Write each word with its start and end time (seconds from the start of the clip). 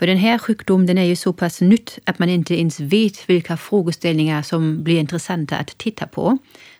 För 0.00 0.06
den 0.06 0.16
här 0.16 0.38
sjukdomen 0.38 0.86
den 0.86 0.98
är 0.98 1.04
ju 1.04 1.16
så 1.16 1.32
pass 1.32 1.60
nytt 1.60 1.98
att 2.04 2.18
man 2.18 2.28
inte 2.28 2.54
ens 2.54 2.80
vet 2.80 3.28
vilka 3.28 3.56
frågeställningar 3.56 4.42
som 4.42 4.82
blir 4.82 5.00
intressanta 5.00 5.56
att 5.56 5.78
titta 5.78 6.06
på. 6.06 6.38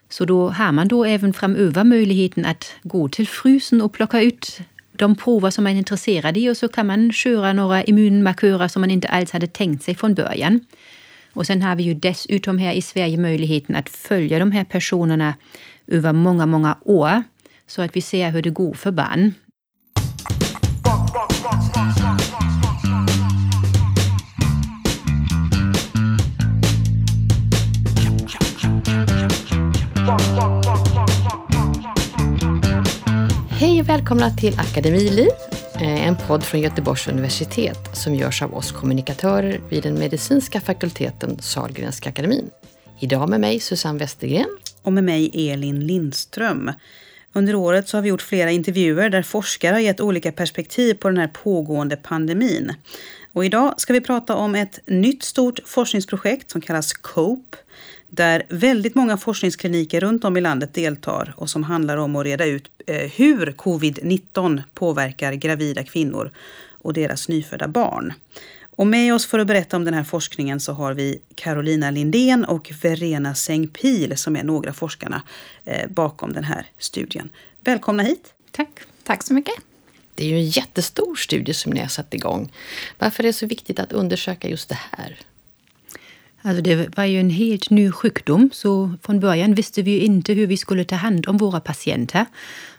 Så 0.09 0.25
då 0.25 0.49
har 0.49 0.71
man 0.71 0.87
då 0.87 1.05
även 1.05 1.33
framöver 1.33 1.83
möjligheten 1.83 2.45
att 2.45 2.73
gå 2.83 3.09
till 3.09 3.27
frysen 3.27 3.81
och 3.81 3.93
plocka 3.93 4.21
ut 4.21 4.59
de 4.91 5.15
prover 5.15 5.49
som 5.49 5.63
man 5.63 5.73
är 5.73 5.77
intresserad 5.77 6.37
i 6.37 6.49
och 6.49 6.57
så 6.57 6.67
kan 6.67 6.87
man 6.87 7.11
köra 7.11 7.53
några 7.53 7.83
immunmarkörer 7.83 8.67
som 8.67 8.81
man 8.81 8.91
inte 8.91 9.07
alls 9.07 9.31
hade 9.31 9.47
tänkt 9.47 9.83
sig 9.83 9.95
från 9.95 10.13
början. 10.13 10.59
Och 11.33 11.47
sen 11.47 11.61
har 11.61 11.75
vi 11.75 11.83
ju 11.83 11.93
dessutom 11.93 12.57
här 12.57 12.73
i 12.73 12.81
Sverige 12.81 13.17
möjligheten 13.17 13.75
att 13.75 13.89
följa 13.89 14.39
de 14.39 14.51
här 14.51 14.63
personerna 14.63 15.33
över 15.87 16.13
många, 16.13 16.45
många 16.45 16.77
år 16.85 17.23
så 17.67 17.81
att 17.81 17.95
vi 17.95 18.01
ser 18.01 18.31
hur 18.31 18.41
det 18.41 18.49
går 18.49 18.73
för 18.73 18.91
barn. 18.91 19.33
Hej 33.61 33.81
och 33.81 33.89
välkomna 33.89 34.29
till 34.29 34.59
Akademiliv, 34.59 35.27
eh, 35.75 36.07
en 36.07 36.15
podd 36.27 36.43
från 36.43 36.61
Göteborgs 36.61 37.07
universitet 37.07 37.89
som 37.93 38.15
görs 38.15 38.41
av 38.41 38.53
oss 38.53 38.71
kommunikatörer 38.71 39.61
vid 39.69 39.83
den 39.83 39.93
medicinska 39.93 40.61
fakulteten 40.61 41.39
Sahlgrenska 41.41 42.09
akademin. 42.09 42.49
Idag 42.99 43.29
med 43.29 43.39
mig 43.39 43.59
Susanne 43.59 43.99
Westergren. 43.99 44.57
Och 44.81 44.93
med 44.93 45.03
mig 45.03 45.51
Elin 45.51 45.87
Lindström. 45.87 46.71
Under 47.33 47.55
året 47.55 47.87
så 47.87 47.97
har 47.97 48.01
vi 48.01 48.09
gjort 48.09 48.21
flera 48.21 48.51
intervjuer 48.51 49.09
där 49.09 49.21
forskare 49.21 49.73
har 49.73 49.79
gett 49.79 50.01
olika 50.01 50.31
perspektiv 50.31 50.93
på 50.93 51.09
den 51.09 51.17
här 51.17 51.27
pågående 51.27 51.95
pandemin. 51.95 52.73
Och 53.33 53.45
idag 53.45 53.73
ska 53.77 53.93
vi 53.93 54.01
prata 54.01 54.35
om 54.35 54.55
ett 54.55 54.79
nytt 54.85 55.23
stort 55.23 55.59
forskningsprojekt 55.65 56.51
som 56.51 56.61
kallas 56.61 56.93
COPE 56.93 57.57
där 58.13 58.43
väldigt 58.49 58.95
många 58.95 59.17
forskningskliniker 59.17 60.01
runt 60.01 60.23
om 60.23 60.37
i 60.37 60.41
landet 60.41 60.73
deltar 60.73 61.33
och 61.37 61.49
som 61.49 61.63
handlar 61.63 61.97
om 61.97 62.15
att 62.15 62.25
reda 62.25 62.45
ut 62.45 62.71
eh, 62.87 63.11
hur 63.11 63.51
covid-19 63.51 64.63
påverkar 64.73 65.33
gravida 65.33 65.83
kvinnor 65.83 66.31
och 66.71 66.93
deras 66.93 67.27
nyfödda 67.27 67.67
barn. 67.67 68.13
Och 68.75 68.87
med 68.87 69.13
oss 69.13 69.25
för 69.25 69.39
att 69.39 69.47
berätta 69.47 69.77
om 69.77 69.85
den 69.85 69.93
här 69.93 70.03
forskningen 70.03 70.59
så 70.59 70.73
har 70.73 70.93
vi 70.93 71.21
Carolina 71.35 71.91
Lindén 71.91 72.45
och 72.45 72.71
Verena 72.81 73.35
Sengpil 73.35 74.17
som 74.17 74.35
är 74.35 74.43
några 74.43 74.73
forskarna 74.73 75.23
eh, 75.65 75.89
bakom 75.89 76.33
den 76.33 76.43
här 76.43 76.65
studien. 76.77 77.29
Välkomna 77.63 78.03
hit! 78.03 78.33
Tack! 78.51 78.69
Tack 79.03 79.23
så 79.23 79.33
mycket! 79.33 79.55
Det 80.15 80.23
är 80.23 80.29
ju 80.29 80.35
en 80.35 80.49
jättestor 80.49 81.15
studie 81.15 81.53
som 81.53 81.71
ni 81.71 81.79
har 81.79 81.87
satt 81.87 82.13
igång. 82.13 82.53
Varför 82.99 83.23
är 83.23 83.27
det 83.27 83.33
så 83.33 83.45
viktigt 83.45 83.79
att 83.79 83.91
undersöka 83.91 84.49
just 84.49 84.69
det 84.69 84.79
här? 84.91 85.19
Alltså 86.43 86.61
det 86.61 86.97
var 86.97 87.05
ju 87.05 87.19
en 87.19 87.29
helt 87.29 87.69
ny 87.69 87.91
sjukdom, 87.91 88.49
så 88.53 88.93
från 89.01 89.19
början 89.19 89.53
visste 89.53 89.81
vi 89.81 89.91
ju 89.91 89.99
inte 89.99 90.33
hur 90.33 90.47
vi 90.47 90.57
skulle 90.57 90.83
ta 90.83 90.95
hand 90.95 91.27
om 91.27 91.37
våra 91.37 91.59
patienter. 91.59 92.25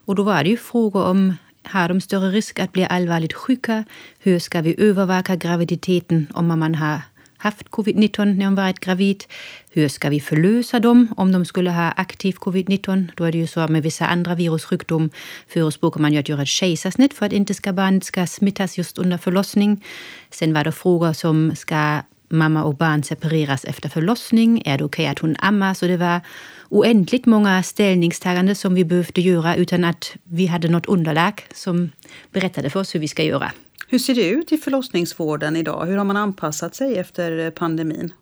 Och 0.05 0.15
då 0.15 0.23
var 0.23 0.45
det 0.45 0.51
ju 0.51 0.57
frågor 0.57 1.05
om 1.05 1.35
har 1.65 1.89
de 1.89 2.01
större 2.01 2.31
risk 2.31 2.59
att 2.59 2.73
bli 2.73 2.85
allvarligt 2.85 3.33
sjuka? 3.33 3.85
Hur 4.19 4.39
ska 4.39 4.61
vi 4.61 4.75
övervaka 4.79 5.37
graviditeten 5.37 6.27
om 6.35 6.49
man 6.49 6.75
har 6.75 7.01
haft 7.37 7.69
covid-19 7.69 8.25
när 8.25 8.45
de 8.45 8.55
varit 8.55 8.81
gravid? 8.81 9.25
Hur 9.71 9.89
ska 9.89 10.11
vi 10.11 10.21
förlösa 10.21 10.81
dem 10.81 11.15
om 11.17 11.33
de 11.33 11.45
skulle 11.45 11.71
ha 11.71 11.91
aktiv 11.91 12.33
covid-19? 12.33 13.09
Då 13.17 13.25
är 13.25 13.33
det 13.33 13.39
ju 13.39 13.47
så 13.47 13.69
med 13.69 13.83
vissa 13.83 14.07
andra 14.07 14.35
virussjukdomar 14.35 15.11
förespråkar 15.49 16.01
man 16.01 16.13
ju 16.13 16.19
att 16.19 16.29
göra 16.29 16.43
ett 16.43 16.49
kejsarsnitt 16.49 17.15
för 17.15 17.27
att 17.27 17.33
inte 17.33 17.55
ska 17.55 17.73
barnet 17.73 18.05
ska 18.05 18.27
smittas 18.27 18.79
just 18.79 18.99
under 18.99 19.19
förlossning. 19.19 19.85
Sen 20.31 20.55
var 20.55 20.65
det 20.65 20.73
frågor 20.73 21.13
som 21.13 21.57
ska 21.57 22.03
mamma 22.33 22.65
och 22.65 22.77
barn 22.77 23.03
separeras 23.03 23.65
efter 23.65 23.89
förlossning? 23.89 24.63
Är 24.67 24.79
det 24.79 24.85
okej 24.85 25.03
okay 25.03 25.07
att 25.07 25.19
hon 25.19 25.37
ammar? 25.39 25.75
Så 25.75 25.87
det 25.87 25.97
var 25.97 26.21
oändligt 26.69 27.27
många 27.27 27.63
ställningstaganden 27.63 28.57
som 28.57 28.75
vi 28.75 28.85
behövde 28.85 29.21
göra 29.21 29.57
utan 29.57 29.85
att 29.85 30.17
vi 30.25 30.47
hade 30.47 30.69
något 30.69 30.87
underlag 30.87 31.47
som 31.55 31.91
berättade 32.31 32.71
för 32.71 32.81
oss 32.81 32.95
hur 32.95 33.01
vi 33.01 33.09
ska 33.09 33.23
göra. 33.23 33.53
Hur 33.89 33.99
ser 33.99 34.15
det 34.15 34.29
ut 34.29 34.53
i 34.53 34.59
förlossningsvården 34.59 35.57
idag? 35.57 35.87
Hur 35.87 35.97
har 35.97 36.05
man 36.05 36.17
anpassat 36.17 36.75
sig 36.75 36.99
efter 36.99 37.51
pandemin? 37.51 38.13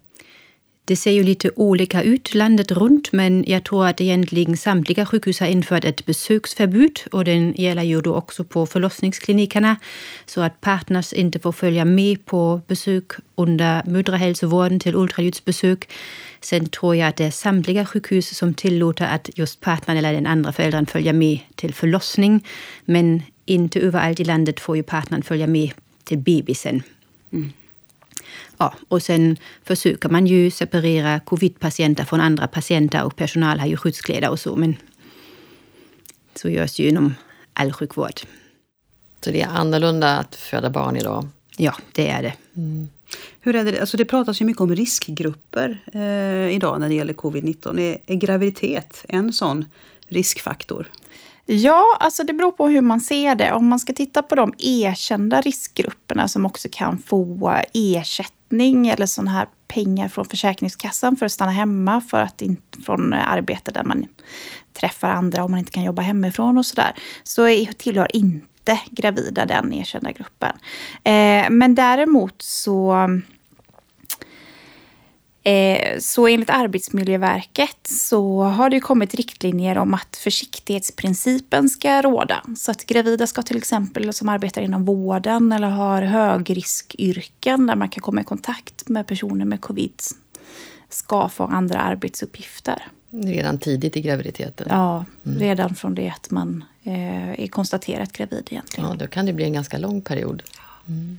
Det 0.91 0.97
ser 0.97 1.11
ju 1.11 1.23
lite 1.23 1.51
olika 1.57 2.03
ut 2.03 2.35
landet 2.35 2.71
runt, 2.71 3.13
men 3.13 3.45
jag 3.47 3.65
tror 3.65 3.87
att 3.87 4.01
egentligen 4.01 4.57
samtliga 4.57 5.07
sjukhus 5.07 5.41
har 5.41 5.47
infört 5.47 5.85
ett 5.85 6.07
besöksförbud 6.07 7.01
och 7.13 7.25
den 7.25 7.55
gäller 7.57 7.83
ju 7.83 8.01
då 8.01 8.15
också 8.15 8.45
på 8.45 8.67
förlossningsklinikerna 8.67 9.77
så 10.27 10.41
att 10.41 10.61
partners 10.61 11.13
inte 11.13 11.39
får 11.39 11.53
följa 11.53 11.85
med 11.85 12.27
på 12.27 12.61
besök 12.67 13.13
under 13.35 13.83
mödrahälsovården 13.87 14.81
till 14.81 14.95
ultraljudsbesök. 14.95 15.89
Sen 16.41 16.69
tror 16.69 16.97
jag 16.97 17.09
att 17.09 17.17
det 17.17 17.25
är 17.25 17.31
samtliga 17.31 17.87
sjukhus 17.87 18.37
som 18.37 18.55
tillåter 18.55 19.07
att 19.07 19.31
just 19.35 19.61
partnern 19.61 19.97
eller 19.97 20.13
den 20.13 20.27
andra 20.27 20.53
föräldern 20.53 20.87
följer 20.87 21.13
med 21.13 21.39
till 21.55 21.75
förlossning. 21.75 22.47
Men 22.85 23.23
inte 23.47 23.81
överallt 23.81 24.21
i 24.21 24.25
landet 24.25 24.61
får 24.61 24.77
ju 24.77 24.83
partnern 24.83 25.23
följa 25.23 25.47
med 25.47 25.71
till 26.05 26.19
bebisen. 26.19 26.83
Mm. 27.33 27.53
Ja, 28.61 28.75
och 28.89 29.03
sen 29.03 29.37
försöker 29.65 30.09
man 30.09 30.27
ju 30.27 30.51
separera 30.51 31.21
covidpatienter 31.21 32.05
från 32.05 32.21
andra 32.21 32.49
patienter 32.49 33.05
och 33.05 33.17
personal 33.17 33.61
har 33.61 33.67
ju 33.67 33.77
skyddskläder 33.77 34.31
och 34.31 34.41
så. 34.41 34.57
Men 34.57 34.77
så 36.35 36.49
görs 36.49 36.79
ju 36.79 36.89
inom 36.89 37.15
all 37.53 37.73
sjukvård. 37.73 38.21
Så 39.25 39.31
det 39.31 39.41
är 39.41 39.49
annorlunda 39.49 40.19
att 40.19 40.35
föda 40.35 40.71
barn 40.71 40.97
idag? 40.97 41.29
Ja, 41.57 41.75
det 41.93 42.09
är 42.09 42.23
det. 42.23 42.35
Mm. 42.57 42.89
Hur 43.41 43.57
är 43.57 43.65
det? 43.65 43.81
Alltså 43.81 43.97
det 43.97 44.05
pratas 44.05 44.41
ju 44.41 44.45
mycket 44.45 44.61
om 44.61 44.77
riskgrupper 44.77 45.79
eh, 45.93 46.55
idag 46.55 46.81
när 46.81 46.89
det 46.89 46.95
gäller 46.95 47.15
covid-19. 47.15 47.81
Är, 47.81 47.99
är 48.07 48.15
graviditet 48.15 49.05
en 49.09 49.33
sån 49.33 49.65
riskfaktor? 50.09 50.91
Ja, 51.47 51.97
alltså 52.01 52.25
det 52.25 52.33
beror 52.33 52.53
på 52.53 52.69
hur 52.69 52.81
man 52.81 53.01
ser 53.01 53.35
det. 53.35 53.53
Om 53.53 53.69
man 53.69 53.79
ska 53.79 53.93
titta 53.93 54.23
på 54.23 54.35
de 54.35 54.55
erkända 54.59 55.41
riskgrupperna 55.41 56.29
som 56.29 56.47
också 56.47 56.69
kan 56.73 56.99
få 56.99 57.55
ersättning 57.75 58.89
eller 58.89 59.07
sådana 59.07 59.31
här 59.31 59.47
pengar 59.69 60.09
från 60.09 60.25
Försäkringskassan 60.25 61.17
för 61.17 61.27
att 61.27 61.33
stanna 61.33 61.51
hemma 61.51 62.01
för 62.01 62.23
att 62.23 62.43
in, 62.43 62.57
från 62.87 63.13
arbete 63.13 63.71
där 63.71 63.85
man 63.85 64.07
träffar 64.73 65.09
andra 65.09 65.45
om 65.45 65.51
man 65.51 65.59
inte 65.61 65.73
kan 65.73 65.83
jobba 65.83 66.03
hemifrån 66.03 66.59
och 66.59 66.67
sådär. 66.67 66.95
Så 67.23 67.65
tillhör 67.77 68.17
inte 68.17 68.81
gravida 68.91 69.47
den 69.47 69.73
erkända 69.73 70.13
gruppen. 70.13 70.53
Eh, 71.05 71.51
men 71.51 71.75
däremot 71.75 72.43
så 72.43 73.09
Eh, 75.43 75.99
så 75.99 76.27
enligt 76.27 76.51
Arbetsmiljöverket 76.51 77.79
så 77.83 78.43
har 78.43 78.71
det 78.71 78.81
kommit 78.81 79.15
riktlinjer 79.15 79.79
om 79.79 79.95
att 79.95 80.17
försiktighetsprincipen 80.17 81.69
ska 81.69 82.03
råda. 82.03 82.45
Så 82.57 82.71
att 82.71 82.87
gravida 82.87 83.27
ska 83.27 83.43
till 83.43 83.57
exempel 83.57 84.13
som 84.13 84.29
arbetar 84.29 84.63
inom 84.63 84.85
vården 84.85 85.53
eller 85.53 85.69
har 85.69 86.03
högriskyrken 86.03 87.67
där 87.67 87.77
man 87.77 87.89
kan 87.89 88.03
komma 88.03 88.21
i 88.21 88.25
kontakt 88.25 88.89
med 88.89 89.07
personer 89.07 89.45
med 89.45 89.61
covid 89.61 89.95
ska 90.89 91.29
få 91.29 91.45
andra 91.45 91.81
arbetsuppgifter. 91.81 92.83
Redan 93.11 93.59
tidigt 93.59 93.97
i 93.97 94.01
graviditeten? 94.01 94.67
Ja, 94.71 95.05
mm. 95.27 95.39
redan 95.39 95.75
från 95.75 95.95
det 95.95 96.09
att 96.09 96.31
man 96.31 96.65
eh, 96.83 97.31
är 97.41 97.47
konstaterat 97.47 98.13
gravid 98.13 98.49
egentligen. 98.51 98.91
Ja, 98.91 98.97
då 98.97 99.07
kan 99.07 99.27
det 99.27 99.33
bli 99.33 99.45
en 99.45 99.53
ganska 99.53 99.79
lång 99.79 100.03
period. 100.03 100.43
Mm 100.89 101.19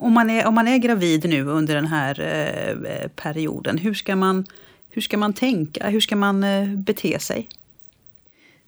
om 0.00 0.12
man, 0.12 0.30
är, 0.30 0.46
om 0.46 0.54
man 0.54 0.68
är 0.68 0.78
gravid 0.78 1.28
nu 1.28 1.44
under 1.44 1.74
den 1.74 1.86
här 1.86 2.20
eh, 2.20 3.08
perioden, 3.08 3.78
hur 3.78 3.94
ska, 3.94 4.16
man, 4.16 4.46
hur 4.90 5.02
ska 5.02 5.18
man 5.18 5.32
tänka? 5.32 5.88
Hur 5.88 6.00
ska 6.00 6.16
man 6.16 6.44
eh, 6.44 6.66
bete 6.68 7.18
sig? 7.18 7.48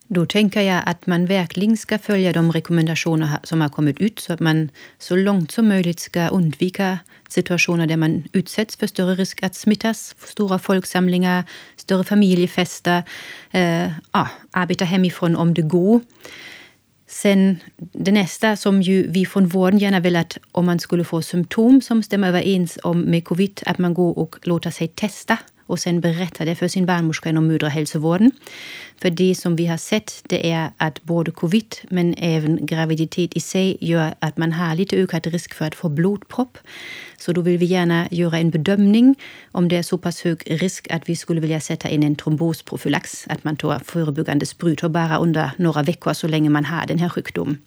Då 0.07 0.27
tänker 0.27 0.61
jag 0.61 0.83
att 0.87 1.07
man 1.07 1.27
verkligen 1.27 1.77
ska 1.77 1.99
följa 1.99 2.33
de 2.33 2.53
rekommendationer 2.53 3.39
som 3.43 3.61
har 3.61 3.69
kommit 3.69 4.01
ut 4.01 4.19
så 4.19 4.33
att 4.33 4.41
man 4.41 4.71
så 4.99 5.17
långt 5.17 5.53
som 5.53 5.69
möjligt 5.69 6.01
ska 6.01 6.29
undvika 6.29 6.99
situationer 7.29 7.87
där 7.87 7.97
man 7.97 8.23
utsätts 8.33 8.77
för 8.77 8.87
större 8.87 9.15
risk 9.15 9.43
att 9.43 9.55
smittas, 9.55 10.15
stora 10.19 10.59
folksamlingar, 10.59 11.45
större 11.77 12.05
familjefester, 12.05 13.03
eh, 13.51 13.91
ja, 14.13 14.29
arbeta 14.51 14.85
hemifrån 14.85 15.37
om 15.37 15.55
det 15.55 15.63
går. 15.63 16.01
Sen 17.15 17.61
det 17.77 18.13
nästa 18.13 18.57
som 18.57 18.83
ju 18.83 19.07
vi 19.11 19.27
från 19.27 19.47
vården 19.47 19.79
gärna 19.79 20.01
vill 20.01 20.17
att 20.17 20.39
om 20.53 20.67
man 20.67 20.79
skulle 20.79 21.05
få 21.05 21.23
symptom 21.23 21.81
som 21.81 22.03
stämmer 22.03 22.29
överens 22.29 22.79
om 22.83 23.01
med 23.01 23.25
covid, 23.25 23.63
att 23.67 23.79
man 23.79 23.95
går 23.95 24.19
och 24.19 24.37
låter 24.43 24.71
sig 24.71 24.89
testa 24.89 25.39
och 25.67 25.79
sen 25.79 26.01
berätta 26.01 26.45
det 26.45 26.55
för 26.55 26.69
sin 26.69 26.87
barnmorska 26.87 27.29
inom 27.31 27.47
mödrahälsovården. 27.47 28.33
För 29.05 29.11
det 29.11 29.35
som 29.35 29.57
vi 29.57 29.67
har 29.67 29.77
sett 29.77 30.23
det 30.29 30.51
är 30.51 30.71
att 30.77 31.03
både 31.03 31.31
covid 31.31 31.75
men 31.91 32.15
även 32.19 32.67
graviditet 32.67 33.37
i 33.37 33.41
sig 33.41 33.77
gör 33.81 34.15
att 34.19 34.37
man 34.37 34.53
har 34.53 34.75
lite 34.75 34.97
ökad 34.97 35.27
risk 35.27 35.55
för 35.55 35.65
att 35.65 35.75
få 35.75 35.89
blodpropp. 35.89 36.59
Så 37.19 37.33
då 37.33 37.41
vill 37.41 37.59
vi 37.59 37.67
gärna 37.67 38.09
göra 38.11 38.39
en 38.39 38.51
bedömning 38.51 39.15
om 39.53 39.69
det 39.69 39.77
är 39.77 39.83
så 39.83 39.99
pass 39.99 40.21
hög 40.21 40.43
risk 40.47 40.91
att 40.91 41.09
vi 41.09 41.17
skulle 41.17 41.41
vilja 41.41 41.61
sätta 41.61 41.89
in 41.89 42.03
en 42.03 42.17
trombosprofylax. 42.17 43.27
Att 43.29 43.45
man 43.45 43.57
tar 43.57 43.79
förebyggande 43.79 44.47
sprutor 44.47 44.89
bara 44.89 45.19
under 45.19 45.51
några 45.57 45.83
veckor 45.83 46.13
så 46.13 46.29
länge 46.29 46.51
man 46.51 46.65
har 46.65 46.87
den 46.87 46.99
här 46.99 47.09
sjukdomen. 47.09 47.59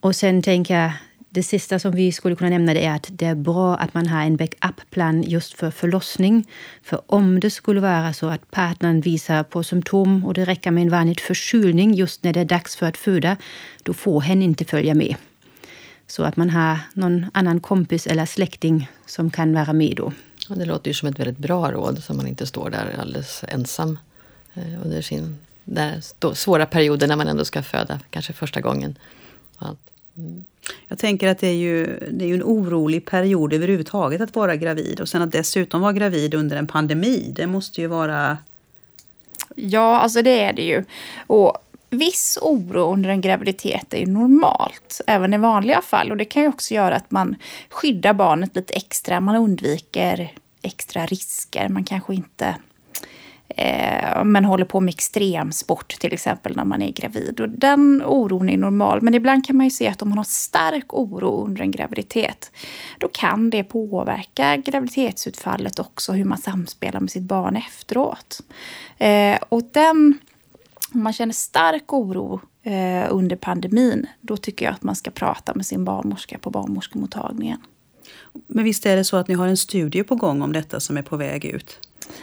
Och 0.00 0.16
sen 0.16 0.42
tänker 0.42 0.74
jag 0.74 0.92
det 1.34 1.42
sista 1.42 1.78
som 1.78 1.92
vi 1.92 2.12
skulle 2.12 2.36
kunna 2.36 2.50
nämna 2.50 2.74
det 2.74 2.84
är 2.84 2.94
att 2.94 3.08
det 3.10 3.26
är 3.26 3.34
bra 3.34 3.76
att 3.76 3.94
man 3.94 4.06
har 4.06 4.22
en 4.22 4.36
backup-plan 4.36 5.22
just 5.22 5.54
för 5.54 5.70
förlossning. 5.70 6.48
För 6.82 7.02
om 7.06 7.40
det 7.40 7.50
skulle 7.50 7.80
vara 7.80 8.12
så 8.12 8.26
att 8.28 8.50
partnern 8.50 9.00
visar 9.00 9.42
på 9.42 9.62
symptom 9.62 10.24
och 10.24 10.34
det 10.34 10.44
räcker 10.44 10.70
med 10.70 10.82
en 10.82 10.90
vanlig 10.90 11.20
förkylning 11.20 11.94
just 11.94 12.24
när 12.24 12.32
det 12.32 12.40
är 12.40 12.44
dags 12.44 12.76
för 12.76 12.86
att 12.86 12.96
föda, 12.96 13.36
då 13.82 13.92
får 13.92 14.20
hen 14.20 14.42
inte 14.42 14.64
följa 14.64 14.94
med. 14.94 15.16
Så 16.06 16.22
att 16.22 16.36
man 16.36 16.50
har 16.50 16.78
någon 16.94 17.26
annan 17.34 17.60
kompis 17.60 18.06
eller 18.06 18.26
släkting 18.26 18.90
som 19.06 19.30
kan 19.30 19.54
vara 19.54 19.72
med 19.72 19.94
då. 19.96 20.12
Ja, 20.48 20.54
det 20.54 20.64
låter 20.64 20.90
ju 20.90 20.94
som 20.94 21.08
ett 21.08 21.18
väldigt 21.18 21.38
bra 21.38 21.72
råd 21.72 22.02
så 22.02 22.14
man 22.14 22.26
inte 22.26 22.46
står 22.46 22.70
där 22.70 22.96
alldeles 23.00 23.44
ensam 23.48 23.98
eh, 24.54 24.84
under 24.84 25.02
sin 25.02 25.38
där 25.64 26.00
svåra 26.34 26.66
perioder 26.66 27.06
när 27.06 27.16
man 27.16 27.28
ändå 27.28 27.44
ska 27.44 27.62
föda, 27.62 28.00
kanske 28.10 28.32
första 28.32 28.60
gången. 28.60 28.98
Mm. 30.16 30.44
Jag 30.88 30.98
tänker 30.98 31.28
att 31.28 31.38
det 31.38 31.48
är, 31.48 31.54
ju, 31.54 31.86
det 32.10 32.24
är 32.24 32.28
ju 32.28 32.34
en 32.34 32.42
orolig 32.42 33.04
period 33.04 33.52
överhuvudtaget 33.52 34.20
att 34.20 34.34
vara 34.34 34.56
gravid 34.56 35.00
och 35.00 35.08
sen 35.08 35.22
att 35.22 35.32
dessutom 35.32 35.80
vara 35.80 35.92
gravid 35.92 36.34
under 36.34 36.56
en 36.56 36.66
pandemi, 36.66 37.32
det 37.36 37.46
måste 37.46 37.80
ju 37.80 37.86
vara... 37.86 38.38
Ja, 39.56 40.00
alltså 40.00 40.22
det 40.22 40.40
är 40.40 40.52
det 40.52 40.62
ju. 40.62 40.84
Och 41.26 41.58
viss 41.90 42.38
oro 42.42 42.92
under 42.92 43.10
en 43.10 43.20
graviditet 43.20 43.94
är 43.94 43.98
ju 43.98 44.06
normalt, 44.06 45.00
även 45.06 45.34
i 45.34 45.38
vanliga 45.38 45.80
fall. 45.80 46.10
Och 46.10 46.16
det 46.16 46.24
kan 46.24 46.42
ju 46.42 46.48
också 46.48 46.74
göra 46.74 46.96
att 46.96 47.10
man 47.10 47.36
skyddar 47.68 48.14
barnet 48.14 48.56
lite 48.56 48.74
extra. 48.74 49.20
Man 49.20 49.36
undviker 49.36 50.32
extra 50.62 51.06
risker. 51.06 51.68
Man 51.68 51.84
kanske 51.84 52.14
inte 52.14 52.56
eh, 53.56 54.24
men 54.24 54.44
håller 54.44 54.64
på 54.64 54.80
med 54.80 54.94
extremsport 54.94 55.88
till 56.00 56.12
exempel 56.12 56.56
när 56.56 56.64
man 56.64 56.82
är 56.82 56.92
gravid. 56.92 57.40
Och 57.40 57.48
den 57.48 58.02
oron 58.06 58.48
är 58.48 58.56
normal. 58.56 59.02
Men 59.02 59.14
ibland 59.14 59.46
kan 59.46 59.56
man 59.56 59.66
ju 59.66 59.70
se 59.70 59.88
att 59.88 60.02
om 60.02 60.08
man 60.08 60.18
har 60.18 60.24
stark 60.24 60.94
oro 60.94 61.44
under 61.46 61.62
en 61.62 61.70
graviditet, 61.70 62.50
då 62.98 63.08
kan 63.08 63.50
det 63.50 63.64
påverka 63.64 64.56
graviditetsutfallet 64.56 65.78
också, 65.78 66.12
hur 66.12 66.24
man 66.24 66.38
samspelar 66.38 67.00
med 67.00 67.10
sitt 67.10 67.22
barn 67.22 67.56
efteråt. 67.56 68.40
Eh, 68.98 69.38
och 69.48 69.62
den 69.72 70.18
om 70.94 71.02
man 71.02 71.12
känner 71.12 71.32
stark 71.32 71.92
oro 71.92 72.40
eh, 72.62 73.06
under 73.10 73.36
pandemin, 73.36 74.06
då 74.20 74.36
tycker 74.36 74.64
jag 74.64 74.74
att 74.74 74.82
man 74.82 74.96
ska 74.96 75.10
prata 75.10 75.54
med 75.54 75.66
sin 75.66 75.84
barnmorska 75.84 76.38
på 76.38 76.50
barnmorskemottagningen. 76.50 77.58
Men 78.46 78.64
visst 78.64 78.86
är 78.86 78.96
det 78.96 79.04
så 79.04 79.16
att 79.16 79.28
ni 79.28 79.34
har 79.34 79.46
en 79.46 79.56
studie 79.56 80.02
på 80.02 80.14
gång 80.14 80.42
om 80.42 80.52
detta 80.52 80.80
som 80.80 80.96
är 80.96 81.02
på 81.02 81.16
väg 81.16 81.44
ut? 81.44 81.78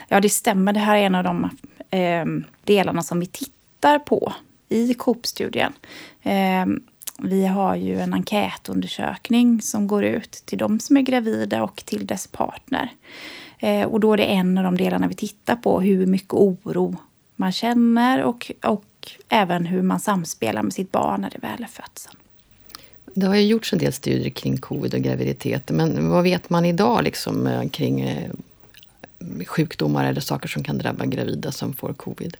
Ja, 0.08 0.20
det 0.20 0.30
stämmer. 0.30 0.74
Det 0.74 0.80
här 0.80 0.98
är 0.98 1.02
en 1.02 1.16
av 1.16 1.24
de 1.24 1.50
eh, 1.90 2.26
delarna 2.64 3.04
som 3.04 3.20
vi 3.20 3.26
tittar 3.26 4.00
på 4.00 4.34
i 4.70 4.94
Coop-studien. 4.94 5.74
Eh, 6.24 6.66
vi 7.22 7.46
har 7.46 7.76
ju 7.76 8.00
en 8.00 8.14
enkätundersökning 8.14 9.62
som 9.62 9.88
går 9.88 10.04
ut 10.04 10.32
till 10.32 10.58
de 10.58 10.80
som 10.80 10.98
är 10.98 11.02
gravida 11.02 11.64
och 11.64 11.84
till 11.86 12.08
dess 12.08 12.28
partner. 12.28 12.90
Eh, 13.60 13.88
och 13.88 14.00
då 14.00 14.14
är 14.14 14.18
det 14.18 14.24
en 14.24 14.58
av 14.58 14.64
de 14.64 14.78
delarna 14.78 15.08
vi 15.08 15.16
tittar 15.16 15.56
på, 15.56 15.82
hur 15.82 16.06
mycket 16.06 16.34
oro 16.34 16.96
man 17.36 17.52
känner 17.52 18.24
och, 18.24 18.52
och 18.64 18.86
även 19.30 19.66
hur 19.66 19.82
man 19.82 20.00
samspelar 20.00 20.64
med 20.64 20.74
sitt 20.74 20.92
barn 20.92 21.22
när 21.22 21.30
det 21.30 21.40
väl 21.40 21.64
är 21.64 21.68
fött. 21.68 22.10
Det 23.14 23.26
har 23.26 23.36
ju 23.36 23.46
gjorts 23.46 23.74
en 23.74 23.80
del 23.80 23.94
studier 23.94 24.30
kring 24.30 24.58
covid 24.58 24.94
och 24.94 25.00
graviditet, 25.00 25.72
men 25.72 26.10
vad 26.10 26.24
vet 26.24 26.50
man 26.50 26.66
idag 26.66 27.04
liksom, 27.04 27.48
eh, 27.48 27.70
kring 27.70 28.02
eh, 28.02 28.32
sjukdomar 29.48 30.06
eller 30.06 30.22
saker 30.22 30.48
som 30.48 30.64
kan 30.64 30.78
drabba 30.78 31.06
gravida 31.06 31.52
som 31.52 31.74
får 31.74 31.94
covid? 31.94 32.38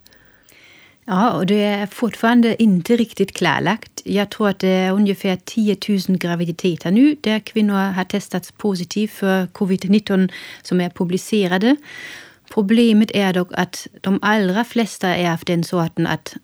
Ja, 1.06 1.32
och 1.32 1.46
det 1.46 1.64
är 1.64 1.88
fortfarande 1.88 2.64
inte 2.64 2.96
riktigt 2.96 3.32
klarlagt. 3.32 4.02
Jag 4.04 4.30
tror 4.30 4.50
att 4.50 4.60
det 4.60 4.68
är 4.68 4.92
ungefär 4.92 5.38
10 5.46 5.78
000 5.90 6.18
graviditeter 6.18 6.92
nu 6.92 7.16
där 7.22 7.40
kvinnor 7.40 7.92
har 7.92 8.04
testats 8.04 8.52
positivt 8.52 9.12
för 9.12 9.46
covid-19 9.46 10.32
som 10.62 10.82
är 10.82 10.90
publicerade. 10.90 11.76
Problemet 12.54 13.12
är 13.14 13.34
dock 13.34 13.52
att 13.54 13.88
de 14.02 14.20
allra 14.22 14.64
flesta 14.64 15.16
är 15.16 15.34
av 15.34 15.40
den 15.46 15.64
sorten 15.64 16.08
att 16.08 16.36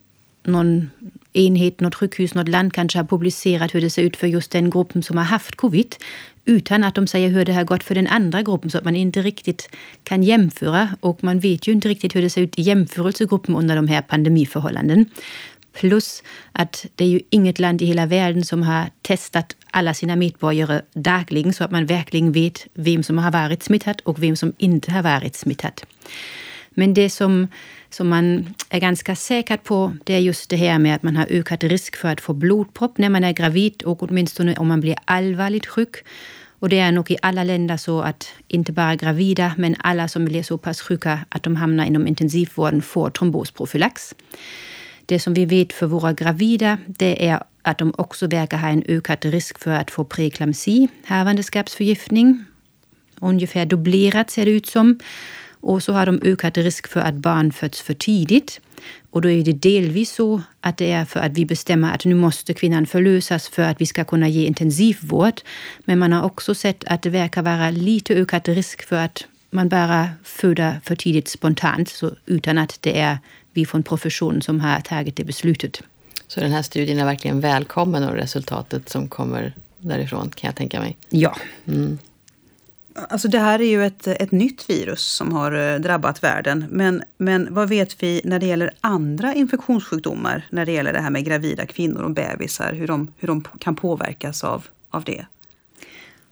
någon 0.43 0.89
enhet, 1.33 1.79
något 1.79 1.95
sjukhus, 1.95 2.33
något 2.33 2.49
land 2.49 2.73
kanske 2.73 2.99
har 2.99 3.05
publicerat 3.05 3.75
hur 3.75 3.81
det 3.81 3.89
ser 3.89 4.01
ut 4.01 4.17
för 4.17 4.27
just 4.27 4.51
den 4.51 4.69
gruppen 4.69 5.03
som 5.03 5.17
har 5.17 5.23
haft 5.23 5.55
covid 5.55 5.95
utan 6.45 6.83
att 6.83 6.95
de 6.95 7.07
säger 7.07 7.29
hur 7.29 7.45
det 7.45 7.53
har 7.53 7.63
gått 7.63 7.83
för 7.83 7.95
den 7.95 8.07
andra 8.07 8.41
gruppen 8.41 8.69
så 8.69 8.77
att 8.77 8.83
man 8.83 8.95
inte 8.95 9.21
riktigt 9.21 9.69
kan 10.03 10.23
jämföra 10.23 10.89
och 10.99 11.23
man 11.23 11.39
vet 11.39 11.67
ju 11.67 11.71
inte 11.71 11.87
riktigt 11.87 12.15
hur 12.15 12.21
det 12.21 12.29
ser 12.29 12.41
ut 12.41 12.59
i 12.59 12.61
jämförelsegruppen 12.61 13.55
under 13.55 13.75
de 13.75 13.87
här 13.87 14.01
pandemiförhållanden. 14.01 15.05
Plus 15.73 16.23
att 16.51 16.85
det 16.95 17.03
är 17.03 17.07
ju 17.09 17.19
inget 17.29 17.59
land 17.59 17.81
i 17.81 17.85
hela 17.85 18.05
världen 18.05 18.45
som 18.45 18.63
har 18.63 18.89
testat 19.01 19.55
alla 19.71 19.93
sina 19.93 20.15
medborgare 20.15 20.81
dagligen 20.93 21.53
så 21.53 21.63
att 21.63 21.71
man 21.71 21.85
verkligen 21.85 22.31
vet 22.31 22.67
vem 22.73 23.03
som 23.03 23.17
har 23.17 23.31
varit 23.31 23.63
smittad 23.63 24.01
och 24.03 24.23
vem 24.23 24.35
som 24.35 24.53
inte 24.57 24.91
har 24.91 25.03
varit 25.03 25.35
smittad. 25.35 25.81
Men 26.69 26.93
det 26.93 27.09
som, 27.09 27.47
som 27.95 28.09
man 28.09 28.55
är 28.69 28.79
ganska 28.79 29.15
säker 29.15 29.57
på 29.57 29.93
det 30.03 30.13
är 30.13 30.19
just 30.19 30.49
det 30.49 30.55
här 30.55 30.79
med 30.79 30.95
att 30.95 31.03
man 31.03 31.15
har 31.15 31.27
ökad 31.29 31.63
risk 31.63 31.95
för 31.95 32.09
att 32.09 32.21
få 32.21 32.33
blodpropp 32.33 32.97
när 32.97 33.09
man 33.09 33.23
är 33.23 33.31
gravid 33.31 33.83
och 33.83 34.03
åtminstone 34.03 34.55
om 34.55 34.67
man 34.67 34.81
blir 34.81 34.95
allvarligt 35.05 35.65
sjuk. 35.65 35.95
Och 36.59 36.69
det 36.69 36.79
är 36.79 36.91
nog 36.91 37.11
i 37.11 37.17
alla 37.21 37.43
länder 37.43 37.77
så 37.77 38.01
att 38.01 38.29
inte 38.47 38.71
bara 38.71 38.95
gravida 38.95 39.53
men 39.57 39.75
alla 39.79 40.07
som 40.07 40.25
blir 40.25 40.43
så 40.43 40.57
pass 40.57 40.81
sjuka 40.81 41.19
att 41.29 41.43
de 41.43 41.55
hamnar 41.55 41.85
inom 41.85 42.07
intensivvården 42.07 42.81
får 42.81 43.09
trombosprofylax. 43.09 44.15
Det 45.05 45.19
som 45.19 45.33
vi 45.33 45.45
vet 45.45 45.73
för 45.73 45.87
våra 45.87 46.13
gravida 46.13 46.77
det 46.87 47.27
är 47.27 47.43
att 47.61 47.77
de 47.77 47.93
också 47.97 48.27
verkar 48.27 48.57
ha 48.57 48.69
en 48.69 48.83
ökad 48.87 49.25
risk 49.25 49.59
för 49.59 49.71
att 49.71 49.91
få 49.91 50.05
preeklampsi, 50.05 50.87
havandeskapsförgiftning. 51.05 52.45
Ungefär 53.21 53.65
dubblerat 53.65 54.29
ser 54.29 54.45
det 54.45 54.51
ut 54.51 54.67
som. 54.67 54.99
Och 55.65 55.83
så 55.83 55.93
har 55.93 56.05
de 56.05 56.19
ökad 56.23 56.57
risk 56.57 56.87
för 56.87 56.99
att 56.99 57.15
barn 57.15 57.51
föds 57.51 57.81
för 57.81 57.93
tidigt. 57.93 58.61
Och 59.09 59.21
då 59.21 59.29
är 59.29 59.43
det 59.43 59.53
delvis 59.53 60.11
så 60.11 60.41
att 60.61 60.77
det 60.77 60.91
är 60.91 61.05
för 61.05 61.19
att 61.19 61.31
vi 61.31 61.45
bestämmer 61.45 61.93
att 61.93 62.05
nu 62.05 62.15
måste 62.15 62.53
kvinnan 62.53 62.85
förlösas 62.85 63.47
för 63.47 63.63
att 63.63 63.81
vi 63.81 63.85
ska 63.85 64.03
kunna 64.03 64.27
ge 64.27 64.45
intensivvård. 64.45 65.41
Men 65.79 65.99
man 65.99 66.11
har 66.11 66.23
också 66.23 66.55
sett 66.55 66.83
att 66.83 67.01
det 67.01 67.09
verkar 67.09 67.41
vara 67.41 67.71
lite 67.71 68.13
ökad 68.13 68.47
risk 68.47 68.83
för 68.83 68.95
att 68.95 69.25
man 69.49 69.69
bara 69.69 70.09
föder 70.23 70.79
för 70.83 70.95
tidigt 70.95 71.27
spontant, 71.27 71.89
så 71.89 72.11
utan 72.25 72.57
att 72.57 72.77
det 72.81 72.99
är 72.99 73.17
vi 73.53 73.65
från 73.65 73.83
professionen 73.83 74.41
som 74.41 74.59
har 74.59 74.79
tagit 74.79 75.15
det 75.15 75.23
beslutet. 75.23 75.81
Så 76.27 76.39
den 76.39 76.51
här 76.51 76.61
studien 76.61 76.99
är 76.99 77.05
verkligen 77.05 77.39
välkommen 77.39 78.03
och 78.03 78.15
resultatet 78.15 78.89
som 78.89 79.07
kommer 79.07 79.53
därifrån 79.79 80.29
kan 80.29 80.47
jag 80.47 80.55
tänka 80.55 80.79
mig? 80.79 80.97
Ja. 81.09 81.35
Mm. 81.67 81.97
Alltså 82.95 83.27
det 83.27 83.39
här 83.39 83.61
är 83.61 83.65
ju 83.65 83.85
ett, 83.85 84.07
ett 84.07 84.31
nytt 84.31 84.69
virus 84.69 85.01
som 85.01 85.31
har 85.31 85.51
eh, 85.51 85.79
drabbat 85.79 86.23
världen. 86.23 86.65
Men, 86.69 87.03
men 87.17 87.53
vad 87.53 87.69
vet 87.69 88.03
vi 88.03 88.21
när 88.23 88.39
det 88.39 88.45
gäller 88.45 88.71
andra 88.81 89.33
infektionssjukdomar? 89.33 90.47
När 90.49 90.65
det 90.65 90.71
gäller 90.71 90.93
det 90.93 90.99
här 90.99 91.09
med 91.09 91.25
gravida 91.25 91.65
kvinnor 91.65 92.01
och 92.01 92.11
bebisar, 92.11 92.73
hur 92.73 92.87
de, 92.87 93.13
hur 93.17 93.27
de 93.27 93.43
kan 93.59 93.75
påverkas 93.75 94.43
av, 94.43 94.67
av 94.89 95.03
det? 95.03 95.25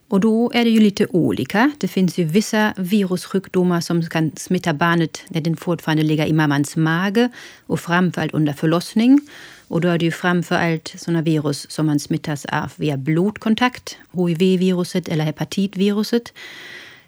Och 0.08 0.20
då 0.20 0.52
är 0.54 0.64
det 0.64 0.70
ju 0.70 0.80
lite 0.80 1.08
olika. 1.10 1.72
Det 1.80 1.88
finns 1.88 2.18
ju 2.18 2.24
vissa 2.24 2.74
virussjukdomar 2.78 3.82
som 3.82 4.10
kan 4.10 4.32
smitta 4.36 4.74
barnet 4.74 5.24
när 5.28 5.42
den 5.42 5.58
fortfarande 5.58 6.04
ligger 6.04 6.26
i 6.26 6.34
mammans 6.34 6.76
mage 6.76 7.30
och 7.66 7.80
framförallt 7.80 8.34
under 8.34 8.54
förlossning. 8.54 9.22
Och 9.68 9.82
då 9.82 9.88
är 9.88 9.98
det 9.98 10.06
ju 10.06 10.12
framförallt 10.12 10.94
sådana 10.98 11.22
virus 11.22 11.72
som 11.72 11.86
man 11.86 12.00
smittas 12.00 12.46
av 12.46 12.72
via 12.76 12.98
blodkontakt, 12.98 13.98
HIV-viruset 14.12 15.08
eller 15.10 15.26
hepatitviruset. 15.26 16.34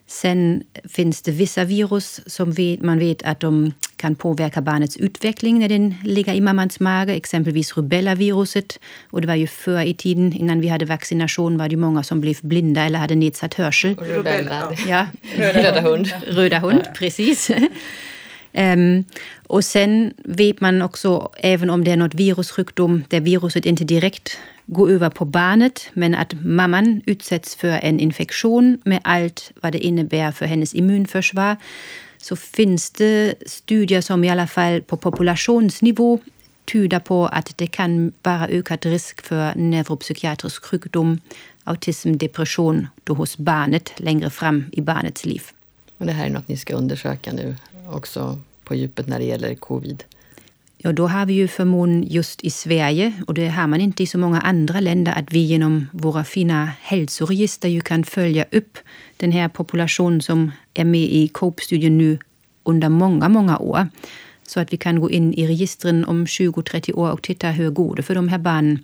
Sen 0.08 0.64
finns 0.84 1.22
det 1.22 1.32
vissa 1.32 1.64
virus 1.64 2.22
som 2.28 2.56
man 2.80 3.00
vet 3.00 3.24
att 3.24 3.40
de 3.40 3.74
kan 3.96 4.16
påverka 4.16 4.62
barnets 4.62 4.98
utveckling 4.98 5.60
när 5.60 5.70
den 5.70 5.96
ligger 6.04 6.34
i 6.34 6.42
mammans 6.42 6.80
mage, 6.80 7.14
exempelvis 7.14 7.78
rubellaviruset. 7.78 8.80
Och 9.10 9.22
det 9.22 9.28
var 9.28 9.36
ju 9.36 9.48
förr 9.48 9.82
i 9.82 9.94
tiden, 9.94 10.34
innan 10.34 10.62
vi 10.62 10.68
hade 10.68 10.86
vaccination, 10.86 11.58
var 11.58 11.70
det 11.70 11.78
många 11.78 12.04
som 12.04 12.22
blev 12.22 12.36
blinda 12.42 12.82
eller 12.82 13.00
hade 13.00 13.16
nedsatt 13.16 13.54
hörsel. 13.54 13.96
Rubella. 13.96 14.74
Ja. 14.88 15.08
Röda 15.38 15.82
hund. 15.82 16.12
Röda 16.28 16.60
hund, 16.60 16.84
precis. 16.96 17.52
Um, 18.54 19.04
och 19.48 19.66
sen 19.66 20.14
vet 20.18 20.62
man 20.62 20.82
också, 20.82 21.30
även 21.38 21.70
om 21.70 21.84
det 21.84 21.92
är 21.92 21.98
något 21.98 22.16
virussjukdom 22.16 23.04
där 23.10 23.20
viruset 23.20 23.66
inte 23.66 23.84
direkt 23.84 24.38
gå 24.66 24.90
över 24.90 25.10
på 25.10 25.26
barnet, 25.26 25.90
men 25.94 26.16
att 26.16 26.34
mamman 26.34 27.02
utsätts 27.06 27.56
för 27.56 27.68
en 27.68 28.00
infektion 28.00 28.82
med 28.84 29.00
allt 29.04 29.52
vad 29.62 29.72
det 29.72 29.80
innebär 29.80 30.32
för 30.32 30.46
hennes 30.46 30.76
immunförsvar, 30.76 31.56
så 32.18 32.36
finns 32.36 32.92
det 32.92 33.36
studier 33.48 34.02
som 34.02 34.24
i 34.24 34.30
alla 34.30 34.48
fall 34.48 34.82
på 34.82 34.98
populationsnivå 34.98 36.20
tyder 36.66 37.00
på 37.00 37.26
att 37.26 37.58
det 37.58 37.68
kan 37.68 38.14
vara 38.24 38.48
ökad 38.48 38.86
risk 38.86 39.22
för 39.22 39.56
neuropsykiatrisk 39.56 40.66
sjukdom, 40.66 41.20
autism, 41.64 42.18
depression 42.18 42.88
då 43.04 43.14
hos 43.14 43.38
barnet 43.38 43.94
längre 44.00 44.30
fram 44.30 44.66
i 44.72 44.82
barnets 44.82 45.26
liv. 45.26 45.42
Och 45.98 46.06
det 46.06 46.12
här 46.12 46.26
är 46.26 46.30
något 46.30 46.48
ni 46.48 46.58
ska 46.58 46.76
undersöka 46.76 47.34
nu 47.34 47.56
också 47.92 48.40
på 48.64 48.76
djupet 48.76 49.08
när 49.08 49.20
det 49.20 49.26
gäller 49.26 49.56
covid? 49.56 50.04
Ja, 50.86 50.92
då 50.92 51.08
har 51.08 51.26
vi 51.26 51.34
ju 51.34 51.48
förmånen 51.48 52.04
just 52.04 52.44
i 52.44 52.50
Sverige, 52.50 53.14
och 53.28 53.34
det 53.34 53.48
har 53.48 53.68
man 53.68 53.82
inte 53.82 54.04
i 54.04 54.08
så 54.08 54.18
många 54.18 54.42
andra 54.42 54.80
länder, 54.80 55.14
att 55.18 55.34
vi 55.34 55.40
genom 55.40 55.88
våra 55.92 56.24
fina 56.24 56.72
hälsoregister 56.82 57.70
ju 57.70 57.82
kan 57.82 58.04
följa 58.04 58.46
upp 58.52 58.78
den 59.18 59.32
här 59.32 59.48
populationen 59.50 60.22
som 60.22 60.52
är 60.74 60.86
med 60.86 61.02
i 61.02 61.28
COPE-studien 61.28 61.98
nu 61.98 62.18
under 62.64 62.90
många, 62.90 63.30
många 63.30 63.58
år. 63.58 63.88
Så 64.48 64.60
att 64.60 64.74
vi 64.74 64.78
kan 64.78 65.00
gå 65.00 65.12
in 65.12 65.34
i 65.34 65.48
registren 65.48 66.06
om 66.06 66.26
20-30 66.26 66.94
år 66.94 67.12
och 67.12 67.22
titta 67.22 67.48
hur 67.48 67.70
går 67.70 67.96
det 67.96 68.04
för 68.04 68.16
de 68.16 68.28
här 68.28 68.40
barnen 68.40 68.80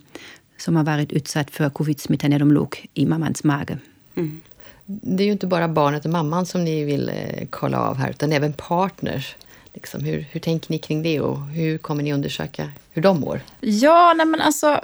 som 0.58 0.76
har 0.76 0.84
varit 0.84 1.12
utsatt 1.12 1.50
för 1.50 1.70
covid-smitta 1.70 2.28
när 2.28 2.38
de 2.38 2.52
låg 2.52 2.86
i 2.94 3.06
mammans 3.06 3.44
mage. 3.44 3.78
Mm. 4.16 4.40
Det 4.86 5.22
är 5.22 5.26
ju 5.26 5.32
inte 5.32 5.46
bara 5.46 5.68
barnet 5.68 6.04
och 6.04 6.10
mamman 6.10 6.46
som 6.46 6.64
ni 6.64 6.84
vill 6.84 7.08
eh, 7.08 7.46
kolla 7.50 7.80
av 7.80 7.96
här, 7.96 8.10
utan 8.10 8.32
även 8.32 8.52
partners. 8.52 9.36
Liksom, 9.74 10.04
hur, 10.04 10.20
hur 10.30 10.40
tänker 10.40 10.70
ni 10.70 10.78
kring 10.78 11.02
det 11.02 11.20
och 11.20 11.40
hur 11.40 11.78
kommer 11.78 12.02
ni 12.02 12.12
undersöka 12.12 12.72
hur 12.90 13.02
de 13.02 13.20
mår? 13.20 13.40
Ja, 13.60 14.14
nej 14.16 14.26
men 14.26 14.40
alltså 14.40 14.80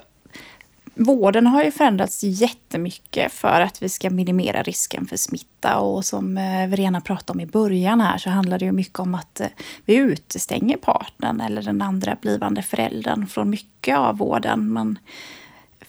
Vården 1.01 1.47
har 1.47 1.65
ju 1.65 1.71
förändrats 1.71 2.25
jättemycket 2.25 3.33
för 3.33 3.61
att 3.61 3.83
vi 3.83 3.89
ska 3.89 4.11
minimera 4.11 4.63
risken 4.63 5.07
för 5.07 5.17
smitta. 5.17 5.79
Och 5.79 6.05
som 6.05 6.39
eh, 6.39 6.69
Verena 6.69 7.01
pratade 7.01 7.37
om 7.37 7.41
i 7.41 7.47
början 7.47 8.01
här 8.01 8.19
så 8.19 8.31
handlar 8.31 8.59
det 8.59 8.65
ju 8.65 8.73
mycket 8.73 8.99
om 8.99 9.15
att 9.15 9.41
eh, 9.41 9.47
vi 9.85 9.95
utestänger 9.95 10.77
partnern 10.77 11.41
eller 11.41 11.63
den 11.63 11.83
andra 11.83 12.17
blivande 12.21 12.63
föräldern 12.63 13.27
från 13.27 13.51
mycket 13.51 13.97
av 13.97 14.19
vården. 14.19 14.73
Man 14.73 14.99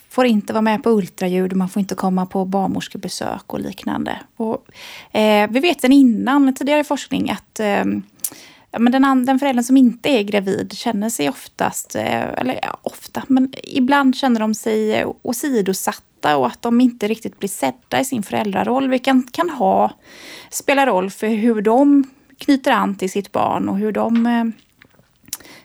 får 0.10 0.26
inte 0.26 0.54
vara 0.54 0.62
med 0.62 0.84
på 0.84 0.90
ultraljud, 0.90 1.56
man 1.56 1.70
får 1.70 1.80
inte 1.80 1.96
komma 1.96 2.26
på 2.26 2.46
barnmorskebesök 2.46 3.54
och 3.54 3.60
liknande. 3.60 4.20
Och, 4.36 4.66
eh, 5.12 5.50
vi 5.50 5.60
vet 5.60 5.82
sedan 5.82 5.92
innan 5.92 6.54
tidigare 6.54 6.84
forskning 6.84 7.30
att 7.30 7.60
eh, 7.60 7.86
ja, 8.72 8.80
men 8.80 8.92
den, 8.92 9.26
den 9.26 9.40
föräldern 9.40 9.64
som 9.64 9.78
inte 9.78 10.10
är 10.10 10.24
gravid 10.24 10.74
känner 10.74 11.10
sig 11.10 11.30
oftast, 11.30 11.96
eh, 11.96 12.34
eller 12.40 12.60
ja, 12.62 12.78
ofta, 12.84 13.24
men 13.28 13.54
ibland 13.64 14.16
känner 14.16 14.40
de 14.40 14.54
sig 14.54 14.94
eh, 14.94 15.10
åsidosatta 15.22 16.38
och 16.38 16.48
att 16.48 16.62
de 16.62 16.82
inte 16.82 17.08
riktigt 17.08 17.40
blir 17.40 17.50
sedda 17.50 18.00
i 18.00 18.06
sin 18.06 18.24
föräldraroll. 18.24 18.90
Vilket 18.90 19.32
kan 19.32 19.50
ha, 19.50 19.92
spela 20.50 20.86
roll 20.86 21.10
för 21.10 21.28
hur 21.28 21.62
de 21.62 22.04
knyter 22.38 22.72
an 22.72 22.96
till 22.96 23.12
sitt 23.12 23.32
barn 23.32 23.70
och 23.70 23.78
hur 23.78 23.92
de 23.92 24.26
eh, 24.26 24.46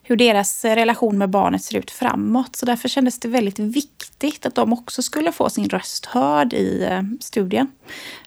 hur 0.06 0.16
deras 0.16 0.64
relation 0.64 1.18
med 1.18 1.30
barnet 1.30 1.62
ser 1.62 1.78
ut 1.78 1.90
framåt. 1.90 2.56
Så 2.56 2.66
därför 2.66 2.88
kändes 2.88 3.20
det 3.20 3.28
väldigt 3.28 3.58
viktigt 3.58 4.46
att 4.46 4.54
de 4.54 4.72
också 4.72 5.02
skulle 5.02 5.32
få 5.32 5.50
sin 5.50 5.68
röst 5.68 6.06
hörd 6.06 6.52
i 6.52 6.88
studien. 7.20 7.70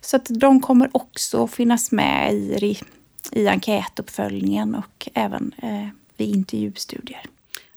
Så 0.01 0.15
att 0.15 0.25
de 0.29 0.62
kommer 0.62 0.89
också 0.91 1.48
finnas 1.48 1.91
med 1.91 2.34
i 2.34 2.57
i 3.31 3.48
enkätuppföljningen 3.48 4.75
och 4.75 5.10
även 5.13 5.51
eh, 5.63 5.88
vid 6.17 6.36
intervjustudier. 6.36 7.22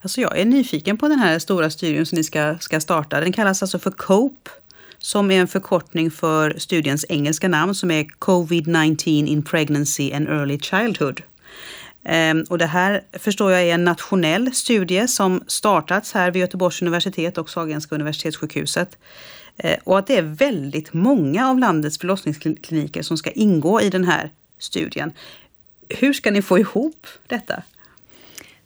Alltså 0.01 0.21
jag 0.21 0.39
är 0.39 0.45
nyfiken 0.45 0.97
på 0.97 1.07
den 1.07 1.19
här 1.19 1.39
stora 1.39 1.69
studien 1.69 2.05
som 2.05 2.15
ni 2.15 2.23
ska, 2.23 2.57
ska 2.59 2.79
starta. 2.79 3.19
Den 3.19 3.33
kallas 3.33 3.61
alltså 3.61 3.79
för 3.79 3.91
COPE 3.91 4.51
som 4.97 5.31
är 5.31 5.41
en 5.41 5.47
förkortning 5.47 6.11
för 6.11 6.55
studiens 6.57 7.05
engelska 7.09 7.47
namn 7.47 7.75
som 7.75 7.91
är 7.91 8.03
Covid-19 8.03 9.25
in 9.27 9.43
Pregnancy 9.43 10.13
and 10.13 10.27
Early 10.27 10.59
Childhood. 10.59 11.21
Ehm, 12.03 12.43
och 12.49 12.57
det 12.57 12.65
här 12.65 13.01
förstår 13.13 13.51
jag 13.51 13.61
är 13.61 13.73
en 13.73 13.83
nationell 13.83 14.53
studie 14.53 15.07
som 15.07 15.43
startats 15.47 16.13
här 16.13 16.31
vid 16.31 16.39
Göteborgs 16.39 16.81
universitet 16.81 17.37
och 17.37 17.49
Sahlgrenska 17.49 17.95
universitetssjukhuset. 17.95 18.97
Ehm, 19.57 19.79
och 19.83 19.99
att 19.99 20.07
det 20.07 20.17
är 20.17 20.21
väldigt 20.21 20.93
många 20.93 21.49
av 21.49 21.59
landets 21.59 21.97
förlossningskliniker 21.97 23.01
som 23.01 23.17
ska 23.17 23.31
ingå 23.31 23.81
i 23.81 23.89
den 23.89 24.03
här 24.03 24.31
studien. 24.63 25.11
Hur 25.89 26.13
ska 26.13 26.31
ni 26.31 26.41
få 26.41 26.59
ihop 26.59 27.07
detta? 27.27 27.63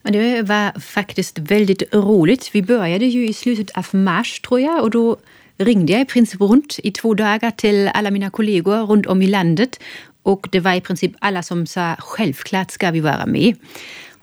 Det 0.04 0.42
var 0.42 0.80
faktiskt 0.80 1.40
väldigt 1.40 1.84
roligt. 1.94 2.50
Vi 2.54 2.62
började 2.62 3.06
ju 3.06 3.28
i 3.28 3.34
slutet 3.34 3.78
av 3.78 3.88
mars 3.92 4.40
tror 4.40 4.62
jag 4.62 4.84
och 4.84 4.90
då 4.90 5.18
ringde 5.58 5.94
jag 5.94 6.02
i 6.02 6.06
princip 6.06 6.42
runt 6.42 6.80
i 6.84 6.92
två 6.92 7.14
dagar 7.14 7.52
till 7.52 7.88
alla 7.88 8.12
mina 8.12 8.30
kollegor 8.30 8.86
runt 8.86 9.06
om 9.06 9.22
i 9.22 9.28
landet. 9.28 9.80
Och 10.24 10.48
det 10.52 10.60
var 10.60 10.74
i 10.74 10.82
princip 10.82 11.12
alla 11.20 11.44
som 11.44 11.68
sa 11.68 11.96
självklart 12.00 12.72
ska 12.72 12.92
vi 12.92 13.00
vara 13.00 13.26
med. 13.26 13.56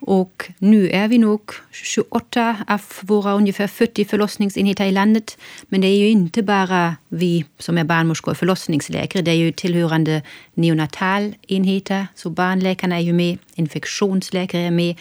Och 0.05 0.51
nu 0.59 0.91
är 0.91 1.09
vi 1.09 1.19
nog 1.19 1.41
28 1.71 2.57
av 2.69 2.81
våra 3.01 3.33
ungefär 3.33 3.67
40 3.67 4.05
förlossningsenheter 4.05 4.85
i 4.85 4.93
landet. 4.93 5.39
Men 5.63 5.81
det 5.81 5.87
är 5.87 5.97
ju 5.97 6.09
inte 6.09 6.43
bara 6.43 6.97
vi 7.09 7.45
som 7.59 7.79
är 7.79 7.85
barnmorskor 7.85 8.31
och 8.31 8.39
förlossningsläkare. 8.39 9.23
Det 9.23 9.31
är 9.31 9.35
ju 9.35 9.53
tillhörande 9.53 10.23
neonatalenheter. 10.55 12.07
Så 12.15 12.31
barnläkarna 12.31 12.97
är 12.97 13.01
ju 13.01 13.13
med, 13.13 13.39
infektionsläkare 13.55 14.63
är 14.63 14.71
med, 14.71 14.99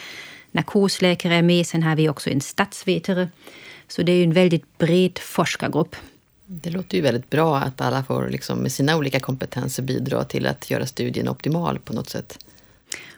narkosläkare 0.52 1.34
är 1.34 1.42
med. 1.42 1.66
Sen 1.66 1.82
har 1.82 1.96
vi 1.96 2.08
också 2.08 2.30
en 2.30 2.40
statsvetare. 2.40 3.28
Så 3.88 4.02
det 4.02 4.12
är 4.12 4.16
ju 4.16 4.24
en 4.24 4.32
väldigt 4.32 4.78
bred 4.78 5.18
forskargrupp. 5.18 5.96
Det 6.46 6.70
låter 6.70 6.96
ju 6.96 7.02
väldigt 7.02 7.30
bra 7.30 7.56
att 7.56 7.80
alla 7.80 8.04
får 8.04 8.28
liksom 8.28 8.58
med 8.58 8.72
sina 8.72 8.96
olika 8.96 9.20
kompetenser 9.20 9.82
bidra 9.82 10.24
till 10.24 10.46
att 10.46 10.70
göra 10.70 10.86
studien 10.86 11.28
optimal 11.28 11.78
på 11.78 11.92
något 11.92 12.10
sätt. 12.10 12.38